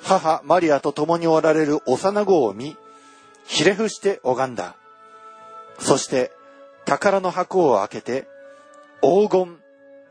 [0.00, 2.76] 母マリアと共におられる幼子を見、
[3.46, 4.76] ひれ伏して拝んだ。
[5.80, 6.30] そして
[6.84, 8.28] 宝の箱を開けて
[9.06, 9.60] 黄金、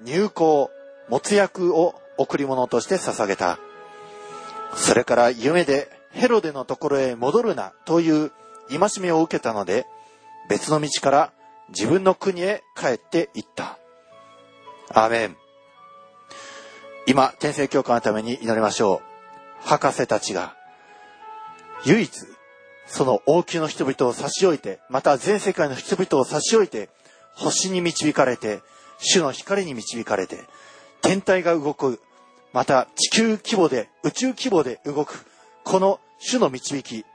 [0.05, 0.69] 入香、
[1.09, 3.59] 没薬を贈り物として捧げた。
[4.73, 8.31] それから夢でヘロデのところへ戻るなという
[8.69, 9.85] 戒めを受けたので、
[10.49, 11.33] 別の道から
[11.67, 13.77] 自分の国へ帰って行った。
[14.93, 15.35] アーメン。
[17.05, 19.01] 今、天聖教会のために祈りましょ
[19.65, 19.67] う。
[19.67, 20.55] 博士たちが、
[21.83, 22.09] 唯一、
[22.87, 26.87] その王宮の人々を差し置いて、また全世界の人々を差し置いて、
[27.33, 28.61] 星に導かれて、
[28.97, 30.39] 主の光に導かれて、
[31.01, 32.01] 天体が動く、
[32.53, 35.25] また地球規模で、宇宙規模で動く、
[35.63, 37.05] この主の導き、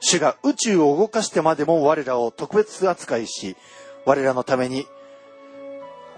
[0.00, 3.56] 主が宇宙を動かしてまでも我らを特別扱いし、
[4.06, 4.86] 我らのために、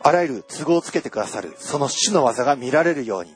[0.05, 3.34] あらゆる都合をつけてくださる、その主の技が見られるように、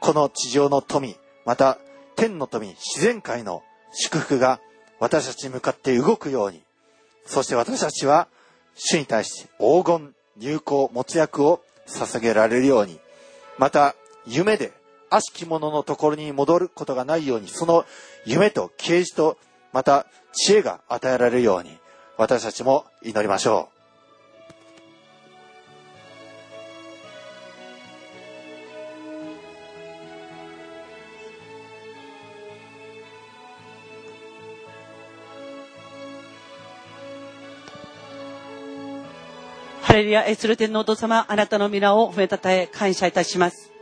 [0.00, 1.78] この地上の富、また
[2.16, 3.62] 天の富、自然界の
[3.92, 4.60] 祝福が
[4.98, 6.62] 私たちに向かって動くように、
[7.26, 8.28] そして私たちは
[8.74, 12.98] 主に対して黄金、入香、没薬を捧げられるように、
[13.58, 13.94] また
[14.26, 14.72] 夢で
[15.10, 17.84] 悪しき者のところに戻ることがないように、その
[18.24, 19.36] 夢と啓示と
[19.72, 21.78] また知恵が与えられるように、
[22.16, 23.79] 私たちも祈りましょう。
[39.90, 43.72] ハレルヤ、エスル天のお父様、あなたの皆を褒めたたえ、感謝いたします。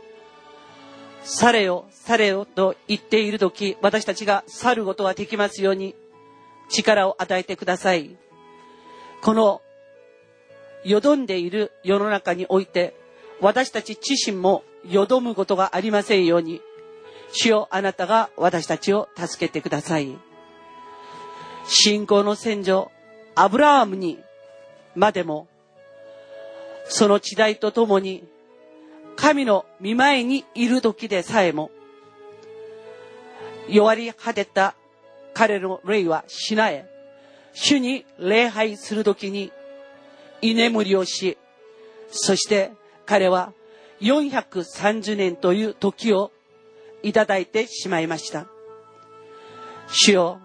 [1.21, 5.93] されよ、されよと言っている時、私たちが去ることができますように、
[6.67, 8.17] 力を与えてください。
[9.21, 9.61] この、
[10.83, 12.95] よどんでいる世の中において、
[13.39, 16.59] 私たち自身もよどむことがありませんように、
[17.33, 20.17] 主よあなたが私たちを助けてください。
[21.65, 22.89] 信仰の戦場、
[23.35, 24.17] アブラハムに
[24.95, 25.47] までも、
[26.89, 28.27] その時代とともに、
[29.15, 31.71] 神の見前にいる時でさえも、
[33.69, 34.75] 弱り果てた
[35.33, 36.89] 彼の霊はしなえ、
[37.53, 39.51] 主に礼拝する時に
[40.41, 41.37] 居眠りをし、
[42.11, 42.71] そして
[43.05, 43.53] 彼は
[44.01, 46.31] 430年という時を
[47.03, 48.47] いただいてしまいました。
[49.87, 50.39] 主よ、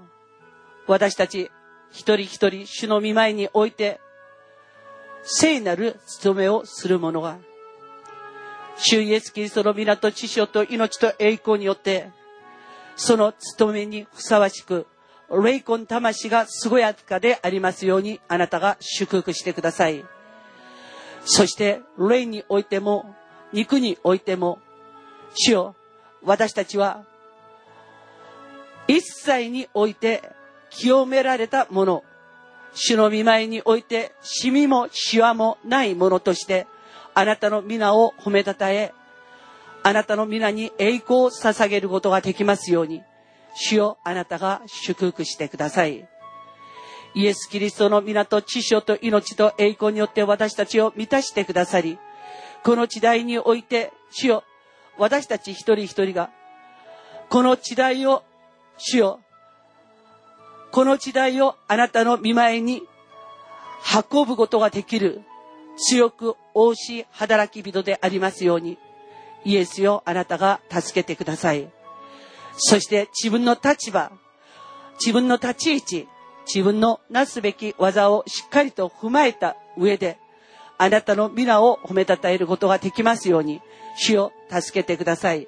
[0.86, 1.50] 私たち
[1.90, 4.00] 一人一人主の見舞いにおいて
[5.24, 7.38] 聖なる務めをする者が、
[8.76, 12.10] 主イエス・キリストの皆と知性と命と栄光によって、
[12.96, 14.86] その務めにふさわしく、
[15.30, 20.04] 霊魂魂が健やかでありますように、あなたが祝福してください。
[21.24, 23.14] そして、霊においても、
[23.52, 24.58] 肉においても、
[25.34, 25.76] 主よ、
[26.22, 27.04] 私たちは、
[28.86, 30.22] 一切において
[30.68, 32.04] 清められたもの、
[32.74, 36.66] 主の見舞いにおいて、シミもシワもないものとして、
[37.14, 38.92] あなたの皆を褒めたたえ、
[39.82, 43.02] あなたの皆に栄光を捧げることができますように、
[43.54, 46.08] 主よあなたが祝福してください。
[47.14, 51.98] イエス・キリストの皆と知性と命と栄光によって私たちを満たしてくださり、
[52.64, 54.44] この時代において、主よ、
[54.98, 56.30] 私たち一人一人が、
[57.28, 58.24] この時代を、
[58.78, 59.20] 主よ、
[60.74, 62.82] この時代をあなたの見前に
[64.12, 65.20] 運ぶことができる
[65.76, 68.76] 強く大し働き人でありますように、
[69.44, 71.70] イエスよ、あなたが助けてください。
[72.56, 74.10] そして自分の立場、
[74.98, 76.08] 自分の立ち位置、
[76.52, 80.18] 自分のなすべき技をしっかりと踏まえた上で、
[80.76, 83.60] あなたの皆を褒めたたえることができますように、
[83.96, 85.46] 主を助けてください。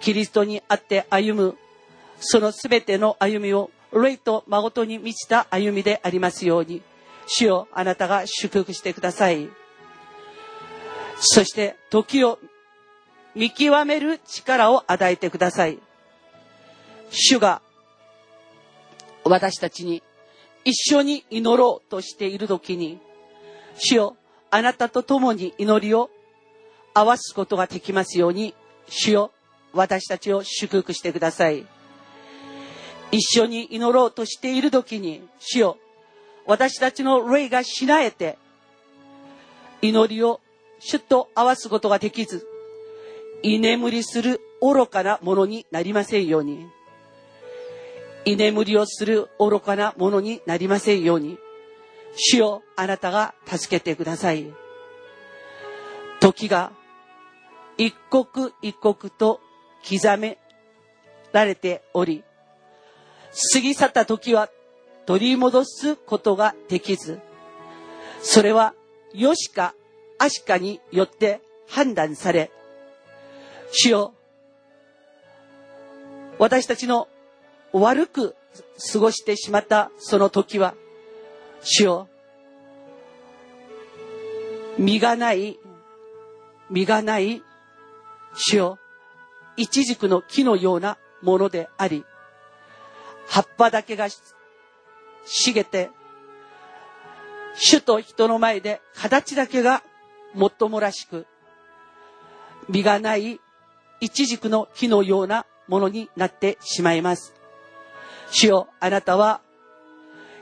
[0.00, 1.58] キリストにあって歩む、
[2.18, 6.82] そのすべての歩みを、霊と誠に満ちた歩みでありますように、
[7.26, 9.48] 主をあなたが祝福してください。
[11.18, 12.38] そして、時を
[13.34, 15.78] 見極める力を与えてください。
[17.10, 17.62] 主が
[19.24, 20.02] 私たちに
[20.64, 23.00] 一緒に祈ろうとしている時に、
[23.76, 24.16] 主よ、
[24.50, 26.10] あなたと共に祈りを
[26.94, 28.54] 合わすことができますように、
[28.88, 29.32] 主よ、
[29.72, 31.66] 私たちを祝福してください。
[33.12, 35.78] 一緒に祈ろうとしている時に、主よ、
[36.46, 38.38] 私たちの霊がしなえて、
[39.82, 40.40] 祈りを
[40.78, 42.46] 主と合わすことができず、
[43.42, 46.66] 居眠りする愚かなものになりませんように。
[48.24, 51.38] 居眠りをする愚かなものになりませんように。
[52.16, 54.52] 主よ、あなたが助けてください。
[56.20, 56.72] 時が
[57.78, 59.40] 一刻一刻と
[59.88, 60.38] 刻め
[61.32, 62.24] られており、
[63.52, 64.48] 過ぎ去った時は
[65.04, 67.20] 取り戻すことができず、
[68.22, 68.74] それは
[69.12, 69.74] よしか
[70.18, 72.50] あしかによって判断され、
[73.70, 74.14] 主よ、
[76.38, 77.08] 私たちの
[77.72, 78.34] 悪く
[78.92, 80.74] 過ごしてしまったその時は、
[81.62, 82.08] 主よ、
[84.78, 85.58] 身がない、
[86.70, 87.42] 身がない、
[88.34, 88.78] 主よ、
[89.56, 92.04] 一軸の木のようなものであり、
[93.28, 94.08] 葉っぱだけが
[95.24, 95.90] 茂って、
[97.54, 99.82] 主と人の前で形だけが
[100.34, 101.26] もっともらしく、
[102.68, 103.40] 実がない
[104.00, 107.34] 一軸の木のようなものになってしまいます。
[108.30, 109.40] 主よ、あなたは、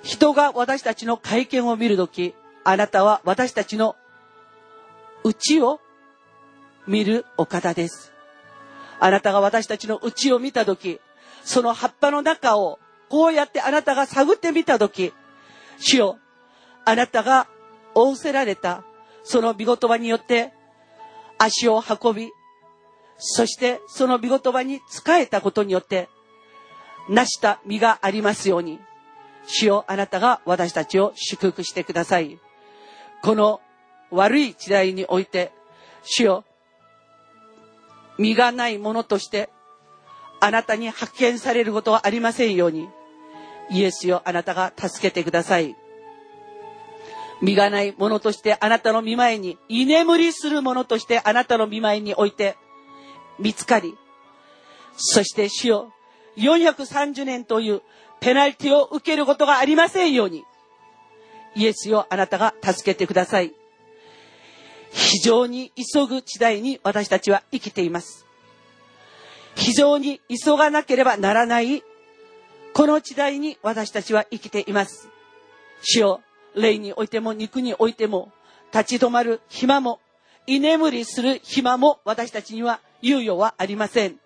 [0.03, 3.97] 人が私たちの会見を見るとき、あなたは私たちの
[5.22, 5.80] 内を
[6.87, 8.12] 見るお方です。
[9.01, 11.01] あなたが私たちの内を見たとき、
[11.45, 12.78] その葉っぱの中を
[13.09, 15.12] こうやってあなたが探ってみたとき、
[15.78, 16.18] 主よ、
[16.84, 17.47] あなたが
[17.95, 18.84] 仰せられた
[19.22, 20.53] その見言葉によって
[21.38, 22.30] 足を運び、
[23.16, 26.09] そしてその見言葉に仕えたことによって、
[27.09, 28.80] 成した身がありますように、
[29.47, 32.38] 主よあなたが私たちを祝福してください。
[33.22, 33.61] この
[34.11, 35.53] 悪い時代において、
[36.03, 36.45] 主よ、
[38.18, 39.51] 身がないものとして、
[40.41, 42.89] あなたに発見されることはありませんように、
[43.70, 45.76] イエスよあなたが助けてください。
[47.41, 52.57] 身がないものとしてあなたの見前に、居眠りするものとしてあなたの見前において、
[53.39, 53.97] 見つかり、
[54.97, 55.93] そして主よ、
[56.37, 57.82] 430年という
[58.20, 60.45] ペナルティを受けることがありませんように、
[61.57, 63.55] イエスよ、あなたが助けてください。
[64.93, 68.24] 非常に急ぐ時代に私たちは生きています。
[69.55, 71.82] 非常に急がなければならない
[72.72, 75.09] この時代に私たちは生きています。
[75.82, 76.20] 主よ
[76.55, 78.32] 霊においても肉においても
[78.72, 80.00] 立ち止まる暇も
[80.46, 84.16] 居眠りする暇も私たちには猶予はありません。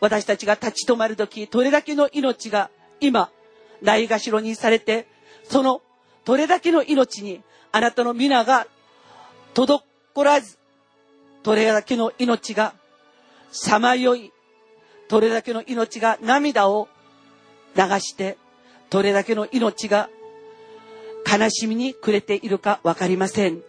[0.00, 2.70] 私たちが立ち止まる時どれだけの命が
[3.00, 3.30] 今
[3.82, 5.06] ないがしろにされて
[5.44, 5.82] その
[6.24, 8.66] どれだけの命にあなたの皆が
[9.54, 9.80] 滞
[10.22, 10.58] らず
[11.42, 12.74] どれだけの命が
[13.50, 14.32] さまよい
[15.08, 16.88] どれだけの命が涙を
[17.76, 18.38] 流して
[18.90, 20.08] どれだけの命が
[21.26, 23.60] 悲しみに暮れているか分かりません。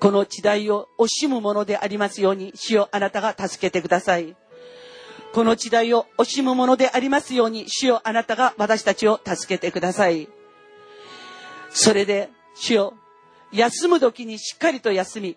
[0.00, 4.36] この時代を惜しむものでありますように主よあなたが助けてください。
[5.32, 10.28] この時代を惜しむものでありますように主よあなたが私たちを助けてください。
[11.70, 12.94] それで主よ
[13.52, 15.36] 休む時にしっかりと休み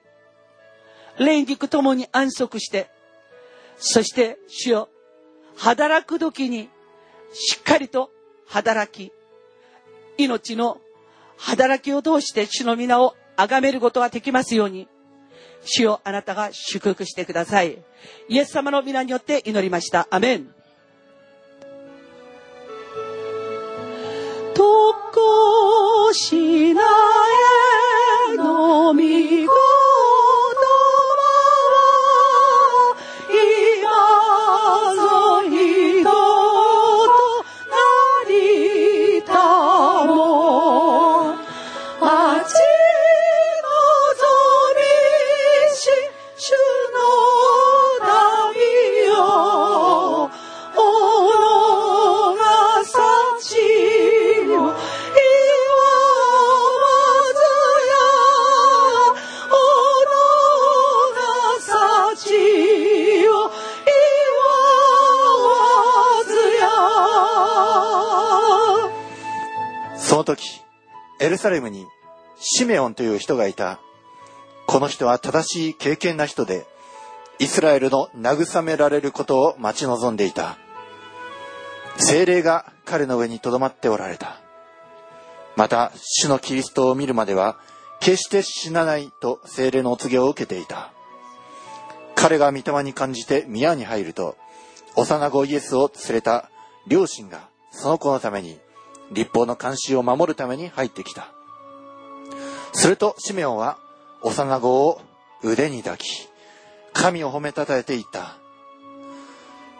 [1.20, 2.90] 霊肉ともに安息して
[3.78, 4.90] そして主よ
[5.56, 6.70] 働く時に
[7.34, 8.12] しっかりと
[8.48, 9.12] 働き
[10.18, 10.80] 命の
[11.38, 14.88] 働きを通して主の皆を崇めることができますように。
[15.66, 17.84] 主よあなたが祝福してください。
[18.30, 20.08] イエス様の皆によって祈りました。
[20.12, 20.48] アメン。
[24.54, 26.82] とこしな
[28.34, 29.54] えのみご
[70.26, 70.62] 時、
[71.20, 71.86] エルサレムに
[72.38, 73.80] シメオンという人がいた。
[74.68, 76.66] この人は正しい敬虔な人で、
[77.40, 80.58] イスラエルの慰められることを待ち望んでいた。
[81.98, 84.42] 精霊が彼の上に留まっておられた。
[85.56, 87.58] また、主のキリストを見るまでは、
[88.02, 90.92] 決して死なないと精霊のお告げを受けていた。
[92.16, 94.36] 彼が御霊に感じて宮に入ると、
[94.96, 96.50] 幼子イエスを連れた
[96.88, 98.58] 両親がその子のために
[99.12, 101.30] 立法の監視を守るために入ってきた。
[102.74, 103.78] するとシメオンは
[104.22, 105.02] 幼子を
[105.44, 106.30] 腕に抱き、
[106.94, 108.38] 神を褒めたたえていった。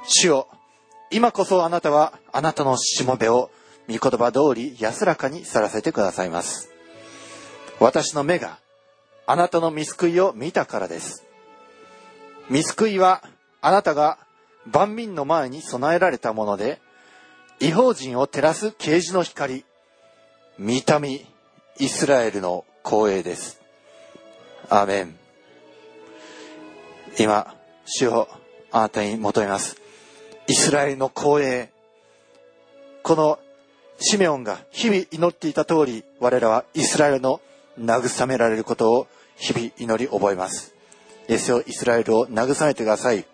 [0.08, 0.48] 主よ、
[1.12, 3.50] 今こそあなたはあなたのしもべを
[3.88, 6.70] 御言葉通り安らかに去らせてくださいます。
[7.80, 8.60] 私の目が
[9.28, 11.26] あなたの見救いを見たからです。
[12.50, 13.24] 見救いは
[13.62, 14.20] あなたが
[14.72, 16.80] 万民の前に備えられたもので、
[17.60, 19.64] 違法人を照らす啓示の光、
[20.58, 21.26] 見た目
[21.80, 23.62] イスラエルの光栄です。
[24.70, 25.16] アーメン。
[27.18, 28.28] 今、主を
[28.72, 29.78] あなたに求めます。
[30.48, 31.70] イスラエルの光栄。
[33.04, 33.40] この
[34.00, 37.40] シメオンが日々祈っていた通り、我らはイスラエルの
[37.80, 40.76] 慰められることを日々祈り覚えます。
[41.30, 43.26] イエスよ、イスラエルを慰めてください。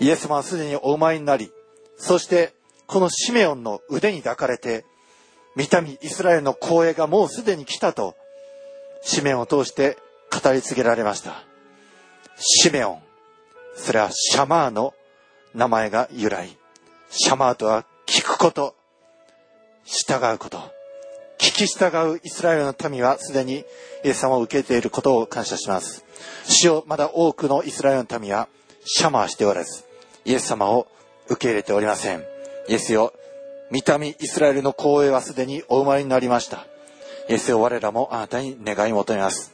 [0.00, 1.52] イエス様はすでにお生まれになり、
[1.96, 2.52] そして
[2.90, 4.84] このシメオンの腕に抱かれて、
[5.54, 8.16] 見た目イスラエルの光栄がもうすでに来たと、
[9.00, 9.96] シメオンを通して
[10.42, 11.44] 語り継げられました。
[12.36, 13.02] シメオン。
[13.76, 14.92] それはシャマーの
[15.54, 16.58] 名前が由来。
[17.10, 18.74] シャマーとは聞くこと、
[19.84, 20.58] 従うこと。
[21.38, 23.64] 聞き従うイスラエルの民はすでに
[24.04, 26.04] イエス様を受けていることを感謝します。
[26.44, 28.48] 主よまだ多くのイスラエルの民は
[28.84, 29.84] シャマーしておらず、
[30.24, 30.88] イエス様を
[31.28, 32.39] 受け入れておりません。
[32.70, 33.12] イエスよ、
[33.72, 36.66] 見た目イスラエルの光栄はすでにお生まれになりました。
[37.28, 39.52] イエスよ、我らもあなたに願い求めます。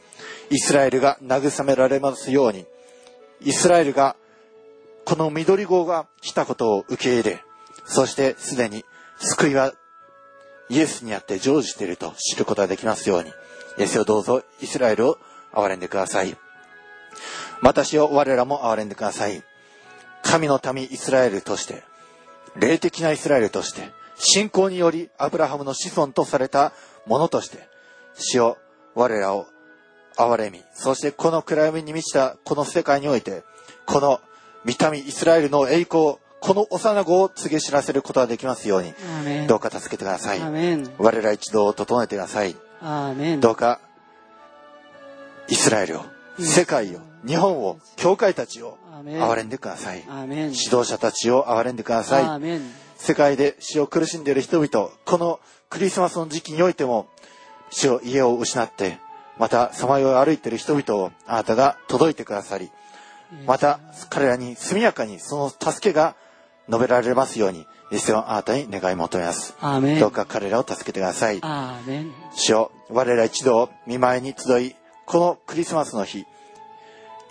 [0.51, 2.67] イスラエルが慰められますように、
[3.41, 4.15] イスラエルが
[5.03, 7.43] この緑号が来たことを受け入れ、
[7.87, 8.85] そしてすでに
[9.17, 9.73] 救いは
[10.69, 13.31] イエスにあって成就していると知ることができますように、
[13.79, 15.17] イエスをどうぞイスラエルを
[15.53, 16.37] 憐れんでください。
[17.63, 19.41] 私を我らも憐れんでください。
[20.21, 21.81] 神の民イスラエルとして、
[22.59, 26.73] 霊的なイスラエルとして、信仰によりアブラハムの子孫とされた
[27.05, 27.67] ものとして、
[28.15, 28.57] 主を
[28.95, 29.45] 我らを
[30.15, 33.43] 憐れみ、そしてこの暗闇に満ちたこの世界において、
[33.85, 34.19] この
[34.65, 38.93] 見た目イスラエルの栄光、この幼子を告げ知らせることができますように、
[39.47, 40.39] どうか助けてください。
[40.97, 42.55] 我ら一同を整えてください。
[43.39, 43.79] どうか、
[45.47, 46.05] イスラエルを
[46.39, 50.03] 世界を、日本を、教会たちを、憐れんでください。
[50.27, 52.41] 指導者たちを憐れんでください。
[52.97, 55.39] 世界で死を苦しんでいる人々、この
[55.69, 57.07] クリスマスの時期においても、
[57.69, 58.99] 死を家を失って、
[59.37, 62.71] また、さまよいを歩いている人々をあなたが届いてくださり、
[63.45, 66.15] また、彼らに速やかにその助けが
[66.69, 69.55] 述べられますように、イエスをあなたに願い求めます。
[69.99, 71.39] どうか彼らを助けてください。
[72.35, 76.25] 主よ我ら一同、見舞いに集い、このクリスマスの日、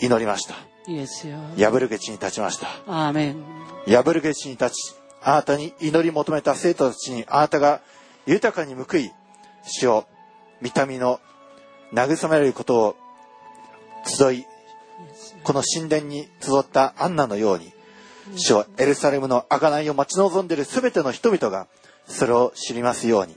[0.01, 0.55] 祈りました。
[0.87, 2.69] イエスよ破る口に立ちました。
[2.87, 3.45] アーメン
[3.87, 7.81] 破る口に立ち、あなたに祈り求めた生徒たちにあなたが
[8.27, 9.11] 豊かに報い、
[9.65, 10.07] 主を
[10.61, 11.21] 見た目の
[11.93, 12.97] 慰められることを
[14.05, 14.47] 集い、
[15.43, 17.73] この神殿に集ったアンナのように、
[18.37, 21.67] 主をエルサレムの贖いを待ち望んでいるすべての人々が
[22.07, 23.37] それを知りますように、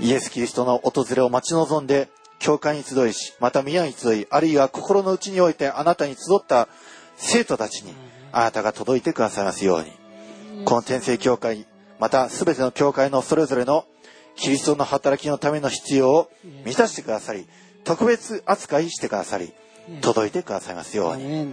[0.00, 2.08] イエス・キリストの訪れを待ち望んで、
[2.38, 6.68] 教会に集いし、また宮に集い、あるいは心の内においてあなたに集った
[7.16, 7.94] 生徒たちに、
[8.32, 11.66] あなたが届いてくださいますように、この天聖教会、
[11.98, 13.84] またすべての教会のそれぞれの
[14.36, 16.30] キリストの働きのための必要を
[16.64, 17.46] 満たしてくださり、
[17.84, 19.52] 特別扱いしてくださり、
[20.00, 21.52] 届いてくださいますように、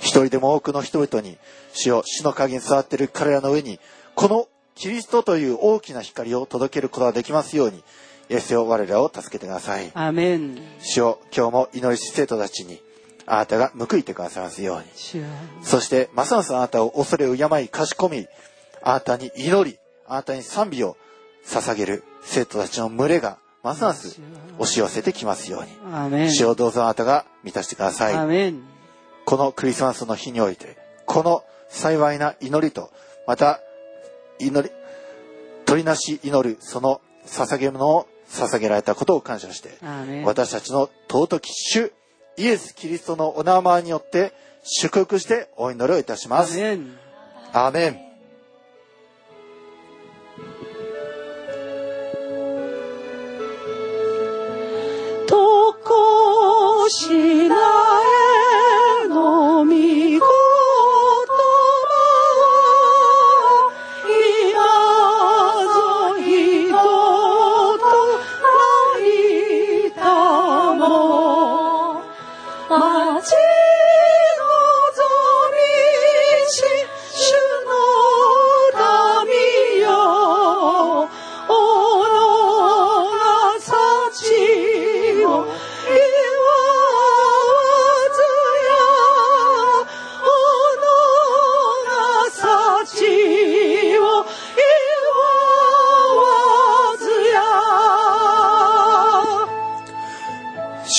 [0.00, 1.38] 一人でも多くの人々に、
[1.72, 3.80] 主を死の影に座っている彼らの上に、
[4.14, 7.82] このキリストという大きな光を届けることができますように、
[8.28, 9.90] イエスよ我らを助けてください。
[9.94, 12.80] アーメン主を今日も祈りし生徒たちに、
[13.24, 14.84] あなたが報いてくださいますように。
[14.94, 15.24] 主よ
[15.62, 18.26] そして、ますますあなたを恐れ敬い、かしこみ、
[18.82, 20.96] あなたに祈り、あなたに賛美を
[21.44, 24.20] 捧げる生徒たちの群れが、ますます
[24.58, 26.30] 押し寄せてきますように。
[26.30, 28.54] 主をどうぞあなたが満たしてください。
[29.24, 32.90] このクリスマスの日において、この幸いな祈りと、
[33.26, 33.60] また、
[34.38, 34.72] 祈り、
[35.64, 39.78] 取りなし祈る、その捧げ物を捧げられたことを感謝して、
[40.24, 41.92] 私たちの尊き主、
[42.36, 46.58] イエス・キリストのお名前によって祝福してお祈りをいたしアます。
[46.58, 46.98] ーメン
[47.52, 48.06] アーメン。
[55.26, 57.56] とこしな
[58.12, 58.15] え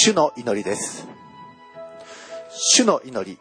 [0.08, 1.06] 主の祈りです。
[2.50, 3.38] 主の祈り。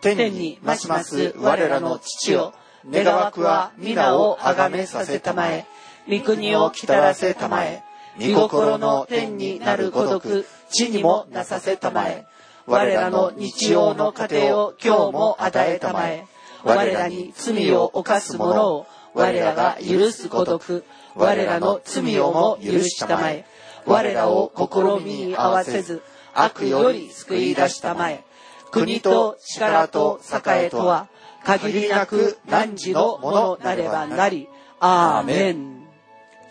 [0.00, 2.52] 天にますます我らの父よ
[2.84, 5.66] 父よ、願わくは皆をあがめさせたまえ、
[6.08, 7.82] 御国をきたらせたまえ、
[8.20, 12.24] 御心の天になるごとく、地にもなさせたまえ、
[12.66, 16.24] 我らの日曜の糧を今日も与えたまえ、
[16.62, 20.84] 我らに罪を犯す者を我らが許すごとく、
[21.16, 23.44] 我らの罪をも許したまえ、
[23.86, 26.02] 我らを試みに合わせず、
[26.34, 28.24] 悪より救い出したまえ、
[28.70, 31.08] 国と力と栄とは
[31.44, 34.48] 限りなく汝のものなればなり。
[34.80, 35.86] アーメン。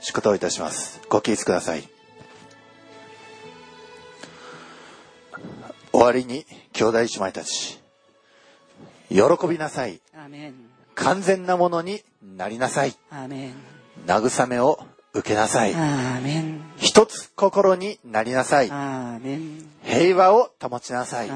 [0.02, 1.02] 祝祷いたします。
[1.08, 1.88] ご起立ください。
[5.92, 7.80] 終わりに、兄弟姉妹たち、
[9.10, 10.02] 喜びなさい。
[10.96, 12.96] 完全なものになりなさい。
[14.08, 14.80] 慰めを
[15.14, 15.74] 受けなさい。
[16.78, 18.72] 一つ心になりなさい。
[19.84, 21.30] 平和を保ちなさい。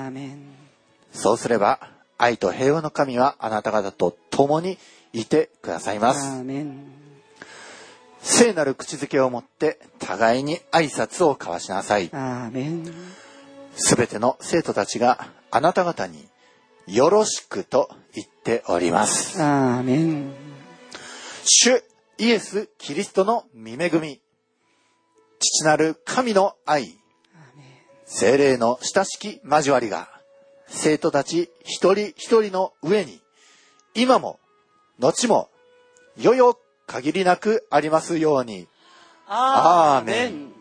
[1.13, 1.79] そうすれば、
[2.17, 4.77] 愛と平和の神はあなた方と共に
[5.13, 6.43] いてくださいアます。
[8.19, 12.09] 聖なる口づけを持って互いに挨拶を交わしなさい。
[13.75, 16.27] すべての生徒たちがあなた方に
[16.87, 19.37] よろしくと言っております。
[21.43, 21.83] 主
[22.19, 24.21] イエス・キリストの御恵み、
[25.39, 26.95] 父なる神の愛、
[28.05, 30.09] 精霊の親しき交わりが、
[30.67, 33.21] 生徒たち一人一人の上に、
[33.93, 34.39] 今も、
[34.99, 35.49] 後も、
[36.17, 38.67] よよ限りなくありますように。
[39.27, 40.56] アーメン。